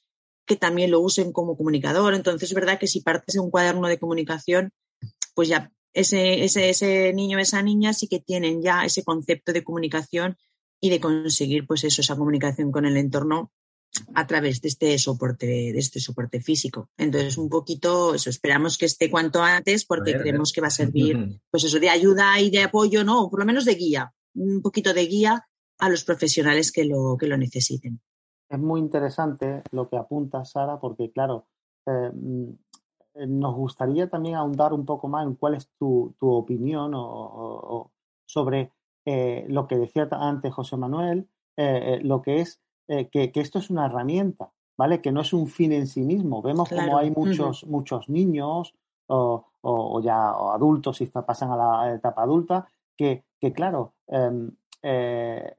que 0.47 0.57
también 0.57 0.91
lo 0.91 0.99
usen 0.99 1.33
como 1.33 1.57
comunicador. 1.57 2.15
Entonces 2.15 2.51
es 2.51 2.55
verdad 2.55 2.81
que 2.81 2.89
si 2.89 3.03
partes 3.03 3.35
de 3.35 3.41
un 3.41 3.53
cuaderno 3.53 3.87
de 3.87 4.01
comunicación, 4.01 4.73
pues 5.35 5.49
ya 5.49 5.71
ese, 5.93 6.43
ese, 6.45 6.71
ese 6.71 7.13
niño 7.13 7.39
esa 7.39 7.63
niña 7.63 7.93
sí 7.93 8.09
que 8.09 8.19
tienen 8.19 8.63
ya 8.63 8.85
ese 8.85 9.05
concepto 9.05 9.53
de 9.53 9.63
comunicación 9.63 10.37
y 10.81 10.91
de 10.91 10.99
conseguir 10.99 11.69
pues 11.69 11.85
eso, 11.85 12.01
esa 12.01 12.17
comunicación 12.17 12.73
con 12.73 12.85
el 12.85 12.97
entorno 12.97 13.53
a 14.15 14.27
través 14.27 14.61
de 14.61 14.69
este 14.69 14.99
soporte, 14.99 15.47
de 15.47 15.79
este 15.79 16.01
soporte 16.01 16.41
físico. 16.41 16.89
Entonces, 16.97 17.37
un 17.39 17.49
poquito 17.49 18.15
eso, 18.15 18.31
esperamos 18.31 18.79
que 18.79 18.87
esté 18.87 19.11
cuanto 19.11 19.43
antes 19.43 19.85
porque 19.85 20.13
ver, 20.13 20.23
creemos 20.23 20.53
que 20.53 20.61
va 20.61 20.69
a 20.69 20.71
servir, 20.71 21.41
pues 21.51 21.65
eso, 21.65 21.79
de 21.79 21.91
ayuda 21.91 22.41
y 22.41 22.51
de 22.51 22.63
apoyo, 22.63 23.05
¿no? 23.05 23.25
O 23.25 23.31
por 23.31 23.41
lo 23.41 23.47
menos 23.47 23.65
de 23.65 23.75
guía, 23.75 24.13
un 24.35 24.63
poquito 24.63 24.95
de 24.95 25.07
guía 25.07 25.47
a 25.79 25.89
los 25.89 26.05
profesionales 26.05 26.73
que 26.73 26.85
lo, 26.85 27.17
que 27.19 27.27
lo 27.27 27.37
necesiten. 27.37 28.01
Es 28.49 28.59
muy 28.59 28.81
interesante 28.81 29.63
lo 29.71 29.89
que 29.89 29.97
apunta 29.97 30.45
Sara, 30.45 30.79
porque 30.79 31.11
claro, 31.13 31.47
eh, 31.87 32.11
nos 33.27 33.55
gustaría 33.55 34.09
también 34.09 34.37
ahondar 34.37 34.73
un 34.73 34.85
poco 34.85 35.09
más 35.09 35.27
en 35.27 35.35
cuál 35.35 35.55
es 35.55 35.71
tu, 35.79 36.15
tu 36.19 36.31
opinión 36.31 36.95
o, 36.95 37.03
o, 37.03 37.93
sobre 38.27 38.73
eh, 39.05 39.47
lo 39.49 39.67
que 39.67 39.77
decía 39.77 40.09
antes 40.13 40.53
José 40.53 40.77
Manuel, 40.77 41.29
eh, 41.57 42.01
lo 42.03 42.23
que 42.23 42.41
es 42.41 42.61
eh, 42.91 43.09
que, 43.09 43.31
que, 43.31 43.41
esto 43.41 43.61
es 43.61 43.71
una 43.71 43.87
herramienta, 43.87 44.51
¿vale? 44.77 45.01
Que 45.01 45.13
no 45.13 45.21
es 45.21 45.33
un 45.33 45.47
fin 45.47 45.73
en 45.73 45.87
sí 45.87 46.03
mismo. 46.03 46.43
Vemos 46.43 46.69
claro. 46.69 46.89
como 46.89 46.99
hay 46.99 47.13
muchos, 47.13 47.63
uh 47.63 47.67
-huh. 47.67 47.71
muchos 47.71 48.09
niños 48.09 48.75
o, 49.07 49.45
o, 49.61 49.97
o 49.97 50.01
ya 50.03 50.33
o 50.33 50.51
adultos, 50.51 50.97
si 50.97 51.07
pasan 51.07 51.53
a 51.53 51.57
la 51.57 51.95
etapa 51.95 52.23
adulta, 52.23 52.67
que, 52.97 53.23
que 53.41 53.53
claro, 53.53 53.93
eh, 54.09 54.51
eh, 54.83 55.57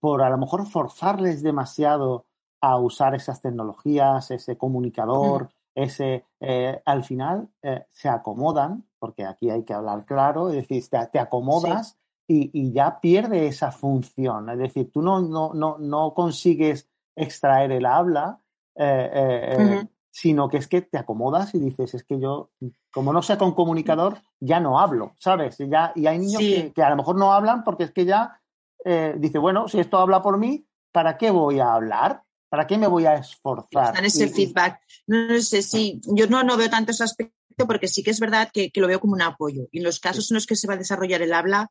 por 0.00 0.22
a 0.22 0.30
lo 0.30 0.38
mejor 0.38 0.66
forzarles 0.66 1.44
demasiado 1.44 2.26
a 2.60 2.78
usar 2.78 3.14
esas 3.14 3.40
tecnologías, 3.40 4.32
ese 4.32 4.56
comunicador, 4.56 5.42
uh 5.42 5.46
-huh. 5.46 5.52
ese, 5.76 6.24
eh, 6.40 6.82
al 6.84 7.04
final 7.04 7.48
se 7.90 8.08
acomodan, 8.08 8.84
porque 8.98 9.24
aquí 9.24 9.50
hay 9.50 9.62
que 9.62 9.74
hablar 9.74 10.04
claro, 10.04 10.48
es 10.48 10.56
decir, 10.56 10.82
te, 10.88 10.98
te 11.12 11.20
acomodas 11.20 11.90
sí 11.90 12.01
y, 12.26 12.50
y, 12.52 12.72
ya 12.72 13.00
pierde 13.00 13.46
esa 13.46 13.72
función. 13.72 14.48
Es 14.50 14.58
decir, 14.58 14.90
tú 14.92 15.02
no, 15.02 15.20
no, 15.20 15.52
no, 15.54 15.78
no 15.78 16.14
consigues 16.14 16.88
extraer 17.16 17.72
el 17.72 17.86
habla, 17.86 18.40
eh, 18.74 19.10
eh, 19.12 19.56
uh 19.58 19.62
-huh. 19.62 19.88
sino 20.10 20.48
que 20.48 20.58
es 20.58 20.68
que 20.68 20.82
te 20.82 20.98
acomodas 20.98 21.54
y 21.54 21.58
dices, 21.58 21.94
es 21.94 22.04
que 22.04 22.18
yo, 22.18 22.50
como 22.90 23.12
no 23.12 23.22
sea 23.22 23.36
con 23.36 23.54
comunicador, 23.54 24.18
ya 24.40 24.60
no 24.60 24.78
hablo, 24.78 25.14
¿sabes? 25.18 25.60
Y, 25.60 25.68
ya, 25.68 25.92
y 25.94 26.06
hay 26.06 26.18
niños 26.18 26.40
sí. 26.40 26.54
que, 26.54 26.72
que, 26.72 26.82
a 26.82 26.90
lo 26.90 26.96
mejor 26.96 27.16
no 27.16 27.32
hablan 27.32 27.64
porque 27.64 27.84
es 27.84 27.90
que 27.90 28.04
ya 28.04 28.40
eh, 28.84 29.14
dice, 29.18 29.38
bueno, 29.38 29.68
si 29.68 29.78
esto 29.78 29.98
habla 29.98 30.22
por 30.22 30.38
mí, 30.38 30.66
¿para 30.92 31.16
qué 31.16 31.30
voy 31.30 31.60
a 31.60 31.74
hablar? 31.74 32.22
¿Para 32.48 32.66
qué 32.66 32.76
me 32.76 32.86
voy 32.86 33.06
a 33.06 33.14
esforzar? 33.14 33.96
En 33.98 34.04
ese 34.04 34.26
y, 34.26 34.28
feedback. 34.28 34.80
No 35.06 35.40
sé 35.40 35.62
si, 35.62 36.00
yo 36.04 36.26
no, 36.26 36.42
no 36.42 36.56
veo 36.56 36.68
tanto 36.68 36.90
ese 36.90 37.04
aspecto 37.04 37.32
porque 37.66 37.88
sí 37.88 38.02
que 38.02 38.10
es 38.10 38.20
verdad 38.20 38.50
que, 38.52 38.70
que, 38.70 38.80
lo 38.80 38.88
veo 38.88 39.00
como 39.00 39.14
un 39.14 39.22
apoyo. 39.22 39.68
Y 39.70 39.78
en 39.78 39.84
los 39.84 40.00
casos 40.00 40.30
en 40.30 40.36
los 40.36 40.46
que 40.46 40.56
se 40.56 40.66
va 40.66 40.74
a 40.74 40.78
desarrollar 40.78 41.22
el 41.22 41.32
habla, 41.32 41.70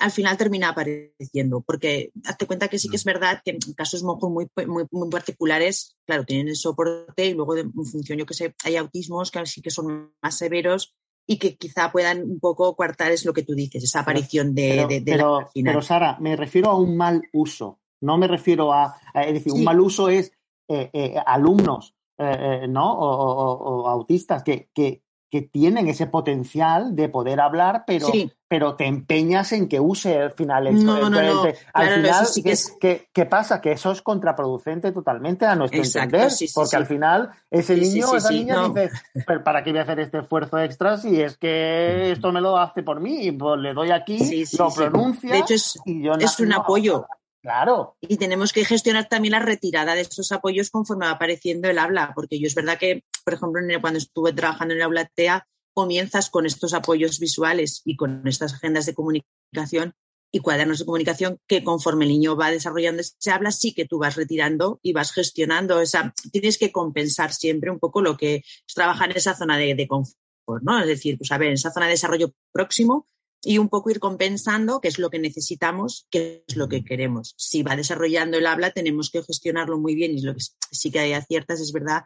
al 0.00 0.10
final 0.10 0.36
termina 0.36 0.70
apareciendo, 0.70 1.60
porque 1.60 2.10
hazte 2.24 2.46
cuenta 2.46 2.68
que 2.68 2.78
sí 2.78 2.88
que 2.88 2.96
es 2.96 3.04
verdad 3.04 3.40
que 3.44 3.52
en 3.52 3.74
casos 3.74 4.02
muy, 4.02 4.48
muy, 4.66 4.84
muy 4.90 5.10
particulares, 5.10 5.96
claro, 6.06 6.24
tienen 6.24 6.48
el 6.48 6.56
soporte 6.56 7.26
y 7.26 7.34
luego 7.34 7.54
de, 7.54 7.62
en 7.62 7.72
función, 7.72 8.18
yo 8.18 8.26
que 8.26 8.34
sé, 8.34 8.54
hay 8.64 8.76
autismos 8.76 9.30
que 9.30 9.44
sí 9.46 9.60
que 9.60 9.70
son 9.70 10.12
más 10.22 10.38
severos 10.38 10.94
y 11.26 11.38
que 11.38 11.56
quizá 11.56 11.92
puedan 11.92 12.22
un 12.22 12.40
poco 12.40 12.74
coartar 12.74 13.12
es 13.12 13.24
lo 13.24 13.32
que 13.32 13.42
tú 13.42 13.54
dices, 13.54 13.84
esa 13.84 14.00
aparición 14.00 14.54
de, 14.54 14.70
pero, 14.70 14.88
de, 14.88 15.00
de 15.00 15.12
pero, 15.12 15.48
final. 15.52 15.74
Pero 15.74 15.82
Sara, 15.82 16.16
me 16.18 16.34
refiero 16.34 16.70
a 16.70 16.76
un 16.76 16.96
mal 16.96 17.22
uso, 17.32 17.78
no 18.00 18.16
me 18.16 18.26
refiero 18.26 18.72
a, 18.72 18.96
a 19.12 19.24
es 19.24 19.34
decir, 19.34 19.52
sí. 19.52 19.58
un 19.58 19.64
mal 19.64 19.80
uso 19.80 20.08
es 20.08 20.32
eh, 20.68 20.90
eh, 20.92 21.16
alumnos, 21.26 21.94
eh, 22.18 22.62
eh 22.62 22.68
¿no? 22.68 22.92
O, 22.92 23.06
o, 23.06 23.82
o, 23.82 23.88
autistas 23.88 24.42
que, 24.42 24.70
que, 24.74 25.02
que 25.30 25.42
tienen 25.42 25.88
ese 25.88 26.06
potencial 26.06 26.96
de 26.96 27.08
poder 27.08 27.40
hablar, 27.40 27.84
pero, 27.86 28.08
sí. 28.08 28.32
pero 28.48 28.74
te 28.74 28.86
empeñas 28.86 29.52
en 29.52 29.68
que 29.68 29.78
use 29.78 30.18
al 30.18 30.32
final 30.32 30.66
el 30.66 30.84
no, 30.84 30.98
no, 30.98 31.08
no. 31.08 31.18
Al 31.18 31.54
claro, 31.72 31.94
final, 31.94 32.26
sí 32.26 32.42
que 32.42 32.50
es... 32.50 32.76
¿qué, 32.80 33.08
¿qué, 33.12 33.26
pasa? 33.26 33.60
Que 33.60 33.72
eso 33.72 33.92
es 33.92 34.02
contraproducente 34.02 34.90
totalmente 34.90 35.46
a 35.46 35.54
nuestro 35.54 35.80
Exacto, 35.80 36.16
entender, 36.16 36.30
sí, 36.32 36.50
porque 36.52 36.76
al 36.76 36.86
final 36.86 37.30
ese 37.48 37.76
niño 37.76 38.10
o 38.10 38.16
esa 38.16 38.30
niña 38.30 38.68
dice, 38.68 38.90
pero 39.24 39.44
¿para 39.44 39.62
qué 39.62 39.70
voy 39.70 39.78
a 39.78 39.82
hacer 39.82 40.00
este 40.00 40.18
esfuerzo 40.18 40.58
extra 40.58 40.96
si 40.96 41.20
es 41.20 41.36
que 41.36 42.10
esto 42.10 42.32
me 42.32 42.40
lo 42.40 42.58
hace 42.58 42.82
por 42.82 43.00
mí? 43.00 43.30
Pues 43.30 43.60
le 43.60 43.72
doy 43.72 43.92
aquí, 43.92 44.44
lo 44.58 44.68
pronuncia 44.74 45.30
De 45.30 45.38
hecho, 45.38 45.54
es, 45.54 45.78
y 45.84 46.02
yo 46.02 46.12
es 46.14 46.40
un 46.40 46.52
apoyo. 46.52 47.06
Claro. 47.42 47.96
Y 48.00 48.18
tenemos 48.18 48.52
que 48.52 48.64
gestionar 48.64 49.08
también 49.08 49.32
la 49.32 49.38
retirada 49.38 49.94
de 49.94 50.02
esos 50.02 50.30
apoyos 50.30 50.70
conforme 50.70 51.06
va 51.06 51.12
apareciendo 51.12 51.70
el 51.70 51.78
habla, 51.78 52.12
porque 52.14 52.38
yo 52.38 52.46
es 52.46 52.54
verdad 52.54 52.78
que, 52.78 53.04
por 53.24 53.34
ejemplo, 53.34 53.62
cuando 53.80 53.98
estuve 53.98 54.32
trabajando 54.32 54.74
en 54.74 54.80
el 54.80 54.84
aula 54.84 55.10
TEA, 55.14 55.46
comienzas 55.72 56.28
con 56.28 56.44
estos 56.44 56.74
apoyos 56.74 57.18
visuales 57.18 57.80
y 57.84 57.96
con 57.96 58.26
estas 58.26 58.54
agendas 58.54 58.84
de 58.86 58.94
comunicación 58.94 59.94
y 60.32 60.40
cuadernos 60.40 60.78
de 60.78 60.84
comunicación 60.84 61.38
que 61.46 61.64
conforme 61.64 62.04
el 62.04 62.10
niño 62.10 62.36
va 62.36 62.50
desarrollando 62.50 63.02
se 63.02 63.30
habla, 63.30 63.50
sí 63.50 63.72
que 63.72 63.86
tú 63.86 63.98
vas 63.98 64.16
retirando 64.16 64.78
y 64.82 64.92
vas 64.92 65.12
gestionando 65.12 65.80
esa, 65.80 66.14
tienes 66.30 66.58
que 66.58 66.70
compensar 66.70 67.32
siempre 67.32 67.70
un 67.70 67.78
poco 67.78 68.02
lo 68.02 68.16
que 68.16 68.36
es 68.36 68.74
en 68.76 69.10
esa 69.16 69.34
zona 69.34 69.56
de, 69.56 69.74
de 69.74 69.88
confort, 69.88 70.62
¿no? 70.62 70.78
Es 70.80 70.86
decir, 70.86 71.18
pues 71.18 71.32
a 71.32 71.38
ver, 71.38 71.48
en 71.48 71.54
esa 71.54 71.72
zona 71.72 71.86
de 71.86 71.92
desarrollo 71.92 72.32
próximo, 72.52 73.06
y 73.42 73.58
un 73.58 73.68
poco 73.68 73.90
ir 73.90 74.00
compensando 74.00 74.80
qué 74.80 74.88
es 74.88 74.98
lo 74.98 75.10
que 75.10 75.18
necesitamos, 75.18 76.06
qué 76.10 76.44
es 76.46 76.56
lo 76.56 76.68
que 76.68 76.84
queremos. 76.84 77.34
Si 77.36 77.62
va 77.62 77.76
desarrollando 77.76 78.38
el 78.38 78.46
habla, 78.46 78.70
tenemos 78.70 79.10
que 79.10 79.22
gestionarlo 79.22 79.78
muy 79.78 79.94
bien 79.94 80.12
y 80.12 80.22
lo 80.22 80.34
que 80.34 80.40
sí 80.70 80.90
que 80.90 81.00
hay 81.00 81.12
aciertas, 81.12 81.60
es 81.60 81.72
verdad, 81.72 82.02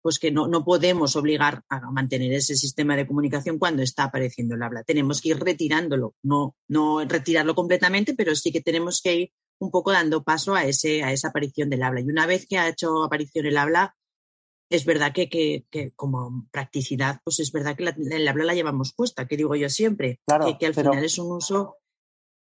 pues 0.00 0.20
que 0.20 0.30
no, 0.30 0.46
no 0.46 0.64
podemos 0.64 1.16
obligar 1.16 1.62
a 1.68 1.80
mantener 1.90 2.32
ese 2.32 2.54
sistema 2.54 2.94
de 2.94 3.06
comunicación 3.06 3.58
cuando 3.58 3.82
está 3.82 4.04
apareciendo 4.04 4.54
el 4.54 4.62
habla. 4.62 4.84
Tenemos 4.84 5.20
que 5.20 5.30
ir 5.30 5.38
retirándolo, 5.40 6.14
no, 6.22 6.54
no 6.68 7.04
retirarlo 7.04 7.56
completamente, 7.56 8.14
pero 8.14 8.36
sí 8.36 8.52
que 8.52 8.60
tenemos 8.60 9.00
que 9.02 9.16
ir 9.16 9.30
un 9.58 9.70
poco 9.70 9.90
dando 9.90 10.22
paso 10.22 10.54
a, 10.54 10.64
ese, 10.64 11.02
a 11.02 11.12
esa 11.12 11.28
aparición 11.28 11.70
del 11.70 11.82
habla. 11.82 12.00
Y 12.00 12.04
una 12.04 12.26
vez 12.26 12.46
que 12.46 12.58
ha 12.58 12.68
hecho 12.68 13.02
aparición 13.02 13.46
el 13.46 13.56
habla, 13.56 13.96
es 14.70 14.84
verdad 14.84 15.12
que, 15.12 15.28
que, 15.28 15.92
como 15.94 16.46
practicidad, 16.50 17.20
pues 17.24 17.40
es 17.40 17.52
verdad 17.52 17.76
que 17.76 17.84
la, 17.84 17.96
el 17.96 18.28
habla 18.28 18.44
la 18.44 18.54
llevamos 18.54 18.92
puesta, 18.92 19.26
que 19.26 19.36
digo 19.36 19.54
yo 19.54 19.68
siempre, 19.68 20.20
claro, 20.26 20.56
que, 20.58 20.66
al 20.66 20.74
final 20.74 21.04
es 21.04 21.18
un 21.18 21.32
uso. 21.32 21.76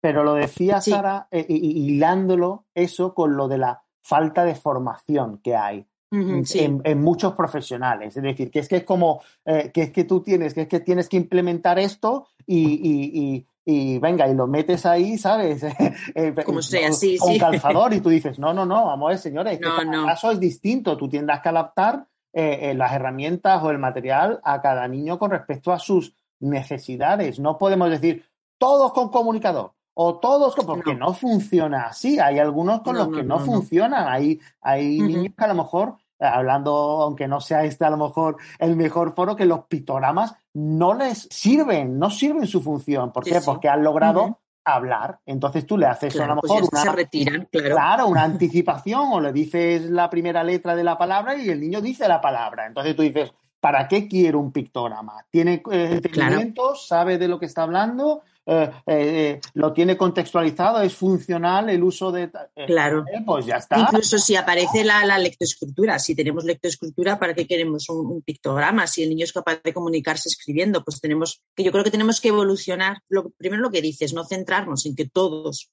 Pero 0.00 0.24
lo 0.24 0.34
decía 0.34 0.80
Sara, 0.80 1.28
eh, 1.30 1.46
hilándolo 1.48 2.66
eso 2.74 3.14
con 3.14 3.36
lo 3.36 3.48
de 3.48 3.58
la 3.58 3.82
falta 4.02 4.44
de 4.44 4.54
formación 4.54 5.38
que 5.42 5.56
hay. 5.56 5.86
en, 6.12 7.00
muchos 7.00 7.34
profesionales. 7.34 8.16
Es 8.16 8.22
decir, 8.22 8.50
que 8.50 8.60
es 8.60 8.68
que 8.68 8.76
es 8.76 8.84
como 8.84 9.20
eh, 9.44 9.70
que 9.74 9.82
es 9.82 9.92
que 9.92 10.04
tú 10.04 10.22
tienes, 10.22 10.54
que 10.54 10.62
es 10.62 10.68
que 10.68 10.80
tienes 10.80 11.08
que 11.08 11.16
implementar 11.16 11.78
esto 11.78 12.28
y, 12.46 12.80
y, 12.82 13.46
venga, 13.66 14.28
y 14.28 14.34
lo 14.34 14.46
metes 14.46 14.86
ahí, 14.86 15.18
¿sabes? 15.18 15.64
Eh, 16.14 16.34
como 16.44 16.62
sea, 16.62 16.92
sí, 16.92 17.18
con 17.18 17.36
calzador 17.36 17.92
y 17.92 18.00
tú 18.00 18.08
dices, 18.10 18.38
no, 18.38 18.54
no, 18.54 18.64
no, 18.64 18.86
vamos 18.86 19.06
a 19.06 19.10
ver, 19.10 19.18
señores, 19.18 19.60
no, 19.60 19.76
que 19.76 19.84
cada 19.84 20.06
caso 20.06 20.30
es 20.30 20.40
distinto. 20.40 20.96
Tú 20.96 21.08
tendrás 21.08 21.40
que 21.40 21.48
adaptar 21.48 22.06
eh, 22.32 22.74
las 22.74 22.92
herramientas 22.92 23.62
o 23.62 23.70
el 23.70 23.78
material 23.78 24.40
a 24.44 24.60
cada 24.60 24.86
niño 24.86 25.18
con 25.18 25.30
respecto 25.30 25.72
a 25.72 25.78
sus 25.78 26.14
necesidades. 26.40 27.38
No 27.38 27.58
podemos 27.58 27.90
decir 27.90 28.24
todos 28.58 28.92
con 28.92 29.10
comunicador 29.10 29.72
o 29.94 30.18
todos 30.18 30.54
con, 30.54 30.66
porque 30.66 30.94
no, 30.94 31.14
funciona 31.14 31.86
así. 31.86 32.18
Hay 32.18 32.38
algunos 32.38 32.82
con 32.82 32.96
los 32.96 33.08
que 33.08 33.22
no, 33.22 33.38
funcionan. 33.38 34.06
Hay, 34.06 34.38
hay 34.60 35.00
niños 35.00 35.34
que 35.36 35.44
a 35.44 35.48
lo 35.48 35.54
mejor 35.54 35.96
hablando, 36.18 36.72
aunque 37.02 37.28
no 37.28 37.40
sea 37.40 37.64
este 37.64 37.84
a 37.84 37.90
lo 37.90 37.96
mejor 37.96 38.36
el 38.58 38.76
mejor 38.76 39.14
foro, 39.14 39.36
que 39.36 39.44
los 39.44 39.66
pictogramas 39.66 40.34
no 40.54 40.94
les 40.94 41.28
sirven, 41.30 41.98
no 41.98 42.10
sirven 42.10 42.46
su 42.46 42.62
función. 42.62 43.12
¿Por 43.12 43.24
qué? 43.24 43.40
Porque 43.44 43.68
han 43.68 43.82
logrado 43.82 44.40
hablar. 44.64 45.20
Entonces 45.24 45.66
tú 45.66 45.78
le 45.78 45.86
haces 45.86 46.18
a 46.18 46.26
lo 46.26 46.36
pues 46.40 46.52
mejor 46.52 46.68
una, 46.70 46.82
se 46.82 46.92
retiran, 46.92 47.48
claro. 47.50 48.08
una 48.08 48.24
anticipación 48.24 49.12
o 49.12 49.20
le 49.20 49.32
dices 49.32 49.82
la 49.82 50.10
primera 50.10 50.42
letra 50.42 50.74
de 50.74 50.84
la 50.84 50.98
palabra 50.98 51.36
y 51.36 51.48
el 51.48 51.60
niño 51.60 51.80
dice 51.80 52.08
la 52.08 52.20
palabra. 52.20 52.66
Entonces 52.66 52.96
tú 52.96 53.02
dices, 53.02 53.32
¿para 53.60 53.86
qué 53.86 54.08
quiero 54.08 54.40
un 54.40 54.52
pictograma? 54.52 55.24
¿Tiene 55.30 55.62
eh, 55.70 55.90
entendimiento? 55.92 56.74
¿Sabe 56.74 57.16
de 57.16 57.28
lo 57.28 57.38
que 57.38 57.46
está 57.46 57.62
hablando? 57.62 58.22
Eh, 58.48 58.70
eh, 58.86 59.40
lo 59.54 59.72
tiene 59.72 59.96
contextualizado, 59.96 60.80
es 60.80 60.94
funcional 60.94 61.68
el 61.68 61.82
uso 61.82 62.12
de... 62.12 62.30
Eh, 62.54 62.66
claro. 62.66 63.04
pues 63.26 63.44
ya 63.44 63.56
está. 63.56 63.80
Incluso 63.80 64.18
si 64.18 64.36
aparece 64.36 64.84
la, 64.84 65.04
la 65.04 65.18
lectoescritura, 65.18 65.98
si 65.98 66.14
tenemos 66.14 66.44
lectoescritura, 66.44 67.18
¿para 67.18 67.34
qué 67.34 67.46
queremos 67.46 67.88
un, 67.88 68.22
pictograma? 68.22 68.86
Si 68.86 69.02
el 69.02 69.08
niño 69.08 69.24
es 69.24 69.32
capaz 69.32 69.60
de 69.64 69.74
comunicarse 69.74 70.28
escribiendo, 70.28 70.84
pues 70.84 71.00
tenemos 71.00 71.42
que 71.56 71.64
yo 71.64 71.72
creo 71.72 71.82
que 71.82 71.90
tenemos 71.90 72.20
que 72.20 72.28
evolucionar. 72.28 72.98
Lo, 73.08 73.30
primero 73.30 73.62
lo 73.62 73.72
que 73.72 73.82
dices, 73.82 74.14
no 74.14 74.24
centrarnos 74.24 74.86
en 74.86 74.94
que 74.94 75.08
todos 75.08 75.70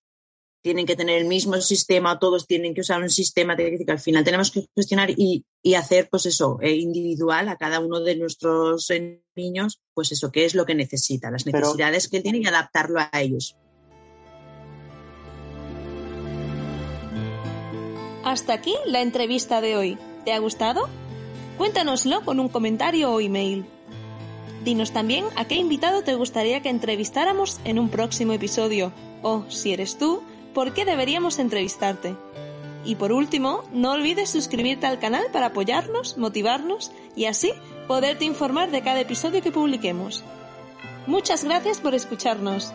tienen 0.64 0.86
que 0.86 0.96
tener 0.96 1.20
el 1.20 1.28
mismo 1.28 1.60
sistema, 1.62 2.18
todos 2.18 2.48
tienen 2.48 2.74
que 2.74 2.82
usar 2.82 3.02
un 3.02 3.10
sistema 3.10 3.56
que 3.58 3.78
al 3.86 4.00
final 4.00 4.24
tenemos 4.24 4.50
que 4.50 4.66
gestionar 4.74 5.10
y, 5.12 5.46
hacer, 5.76 6.08
pues 6.10 6.26
eso, 6.26 6.58
eh, 6.62 6.72
individual 6.72 7.50
a 7.50 7.58
cada 7.58 7.82
uno 7.82 8.00
de 8.00 8.16
nuestros 8.16 8.90
eh, 8.90 9.22
niños, 9.36 9.82
pues 9.94 10.12
eso, 10.14 10.32
qué 10.32 10.46
es 10.46 10.56
lo 10.56 10.66
que 10.66 10.74
necesita, 10.74 11.30
las 11.30 11.46
necesidades 11.46 12.08
que 12.08 12.18
él 12.18 12.24
tiene 12.24 12.40
y 12.40 12.46
adaptarlo 12.46 13.00
a 13.00 13.22
ellos. 13.22 13.58
Hasta 18.24 18.54
aquí 18.54 18.74
la 18.86 19.02
entrevista 19.02 19.60
de 19.60 19.76
hoy. 19.76 19.98
¿Te 20.24 20.32
ha 20.32 20.40
gustado? 20.40 20.88
Cuéntanoslo 21.58 22.24
con 22.24 22.40
un 22.40 22.48
comentario 22.48 23.12
o 23.12 23.20
email. 23.20 23.66
Dinos 24.64 24.94
también 24.94 25.26
a 25.36 25.46
qué 25.46 25.56
invitado 25.56 26.04
te 26.04 26.16
gustaría 26.16 26.62
que 26.62 26.70
entrevistáramos 26.70 27.60
en 27.66 27.80
un 27.80 27.90
próximo 27.90 28.32
episodio 28.32 28.94
o, 29.22 29.44
si 29.50 29.74
eres 29.74 29.98
tú, 29.98 30.24
por 30.54 30.74
qué 30.74 30.86
deberíamos 30.86 31.40
entrevistarte. 31.40 32.16
Y 32.86 32.96
por 32.96 33.12
último, 33.12 33.64
no 33.72 33.92
olvides 33.92 34.30
suscribirte 34.30 34.86
al 34.86 35.00
canal 35.00 35.26
para 35.32 35.48
apoyarnos, 35.48 36.18
motivarnos 36.18 36.92
y 37.16 37.26
así 37.26 37.54
poderte 37.88 38.26
informar 38.26 38.72
de 38.72 38.82
cada 38.82 39.00
episodio 39.00 39.42
que 39.42 39.52
publiquemos. 39.52 40.24
Muchas 41.08 41.44
gracias 41.44 41.80
por 41.80 41.94
escucharnos. 41.94 42.74